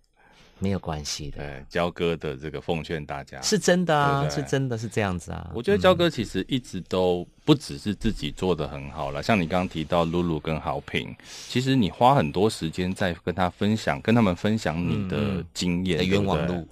[0.59, 1.37] 没有关系的。
[1.37, 3.41] 对，焦哥的这个奉劝大家。
[3.41, 4.35] 是真的啊，对对？
[4.35, 5.49] 是真的是这样子啊。
[5.53, 11.15] 我觉得焦哥其实一直都不只是自己做的很好了，像你刚刚提到露露跟好评，
[11.47, 16.67] 其实你花很多时间在跟他分享，跟他们分享你的经验、冤枉路，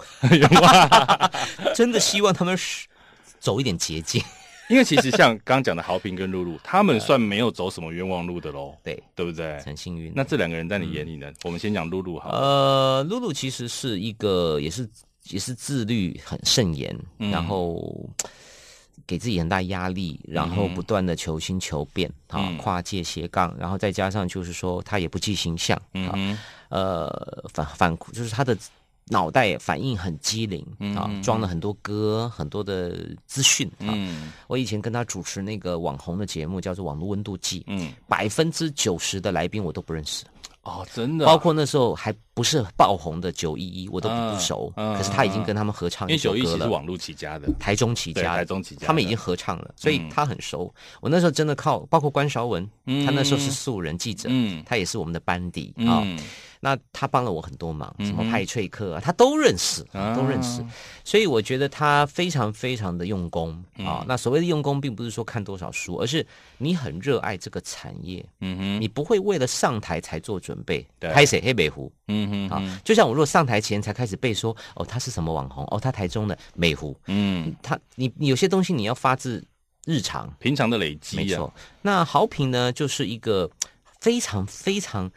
[1.74, 2.58] 真的希望他们
[3.40, 4.22] 走一点捷径。
[4.70, 9.60] 因为其实像刚刚讲的豪平跟露露，他们算没有走什么冤枉路的喽，对对不对？
[9.62, 10.12] 很幸运。
[10.16, 11.30] 那这两个人在你眼里呢？
[11.30, 12.38] 嗯、我们先讲露露好了。
[12.38, 14.90] 呃，露露其实是一个也是
[15.30, 18.10] 也是自律很甚严，嗯、然后
[19.06, 26.38] 给自己很大压力，然后不断的求新求变啊，嗯、跨界斜杠，然后再加上就是说他也不计形象，嗯哼，
[26.70, 28.58] 呃反反就是他的。
[29.10, 33.88] 脑袋反应很机灵啊，装了很多歌，很多的资讯啊。
[33.88, 40.26] 嗯、我以前跟他主持那个网红的节目，叫做《网络温度计》，嗯，百分之九十的来宾我都不认识
[40.64, 41.28] 哦，真的、啊。
[41.28, 44.72] 包括那时候还不是爆红的九一一，我都不熟。
[44.76, 46.38] 嗯嗯、可是他已经跟他们合唱一首歌了。
[46.38, 50.66] 因为九一一是网络起家的，台中起家的，台中起家，他们已经合唱了，所以他很熟。
[50.76, 56.04] 嗯、我那时候真的靠，包括关韶文，嗯、他那时候是素人记者，嗯，他也是我们的班底啊。
[56.04, 56.20] 嗯
[56.60, 59.84] 那他帮了我很多忙，什么派翠克啊，他都认识，
[60.16, 60.66] 都认识，
[61.04, 64.04] 所以我觉得他非常非常的用功啊。
[64.08, 66.26] 那所谓的用功，并不是说看多少书，而是
[66.58, 70.86] 你很热爱这个产业，嗯哼，你不会为了上台才做准备。
[71.00, 79.46] 拍谁黑北湖，嗯哼，啊，就像我如果上台前才开始背说，哦，他是什么网红，哦，他台中的美湖，嗯，他你你有些东西你要发自
[79.86, 81.54] 日常平常的累积，没错。
[81.82, 83.50] 那豪平呢，就是一个
[84.02, 85.12] 非常非常。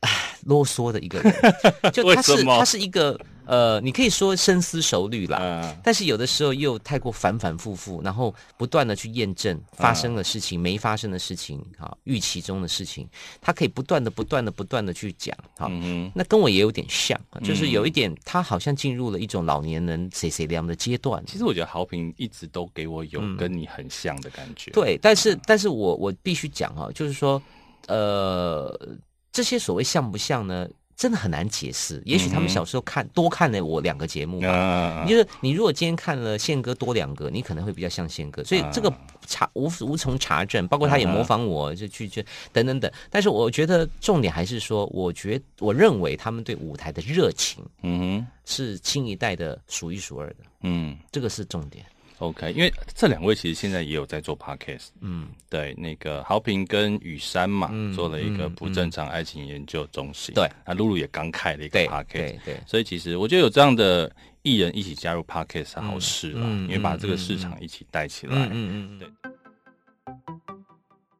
[0.00, 0.08] 唉，
[0.44, 1.34] 啰嗦的一个人，
[1.92, 13.06] 就他是他是一个呃，你可以说深思熟虑啦，嗯、但是有的时候又太过反反复复，然后不断的去验证发生的事情、嗯、没发生的事情啊，预期中的事情，
[13.42, 15.66] 他可以不断的、不断的、不断的去讲啊。
[15.68, 21.22] 嗯、那跟我也有点像，就是有一点，他好像进入了一种老年人谁谁凉的阶段。
[21.26, 24.70] 其实我觉得豪平一直都给我有跟你很像的感觉。
[24.70, 27.42] 嗯、对，但是但是我我必须讲哈，就是说
[27.88, 28.96] 呃。
[29.32, 30.68] 这些所谓像不像呢？
[30.96, 32.02] 真的很难解释。
[32.04, 34.48] 也许他们小时候看、嗯、多看了我两个节目吧。
[34.48, 38.44] 啊、就是你如果今天看了宪哥多两个，你可能会比较像宪哥。
[38.44, 38.92] 所以这个
[39.26, 40.68] 查无无从查证。
[40.68, 42.22] 包括他也模仿我，就去去
[42.52, 42.92] 等等等。
[43.08, 50.36] 但是我觉得重点还是说，我觉我认为他们对舞台的热情，嗯哼，是新一代的数一数二的。
[50.64, 51.82] 嗯，这个是重点。
[52.20, 68.98] OK，因为这两位其实现在也有在做 Podcast，嗯，对，那个豪平跟雨山嘛，嗯、做了一个不正常爱情研究中心，对、嗯，那露露也刚开了一个 Podcast，对，对，对，所以其实我觉得有这样的艺人一起加入 Podcast 是好事啦，嗯、因为把这个市场一起带起来，嗯嗯，嗯，嗯。
[68.98, 69.08] 对。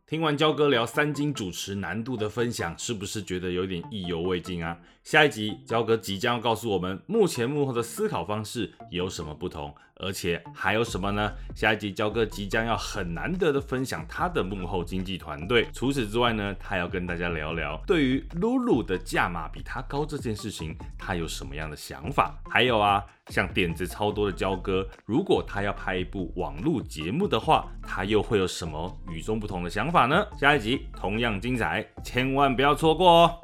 [0.06, 4.76] 听完焦哥聊三金主持难度的分享，是不是觉得有点意犹未尽啊？
[5.04, 9.72] 下一集焦哥即将要告诉我们，目前幕后的思考方式有什么不同，
[10.02, 11.32] 而且还有什么呢？
[11.54, 15.68] 下一集焦哥即将要很难得的分享他的幕后经纪团队。
[15.72, 22.34] 除此之外呢，他要跟大家聊聊对于露露的价码比他高这件事情，他有什么样的想法？
[22.48, 30.26] 还有啊，像点子超多的焦哥，如果他要拍一部网络节目的话，他又会有什么与众不同的想法呢？
[30.38, 33.40] 下一集同样精彩，千万不要错过哦！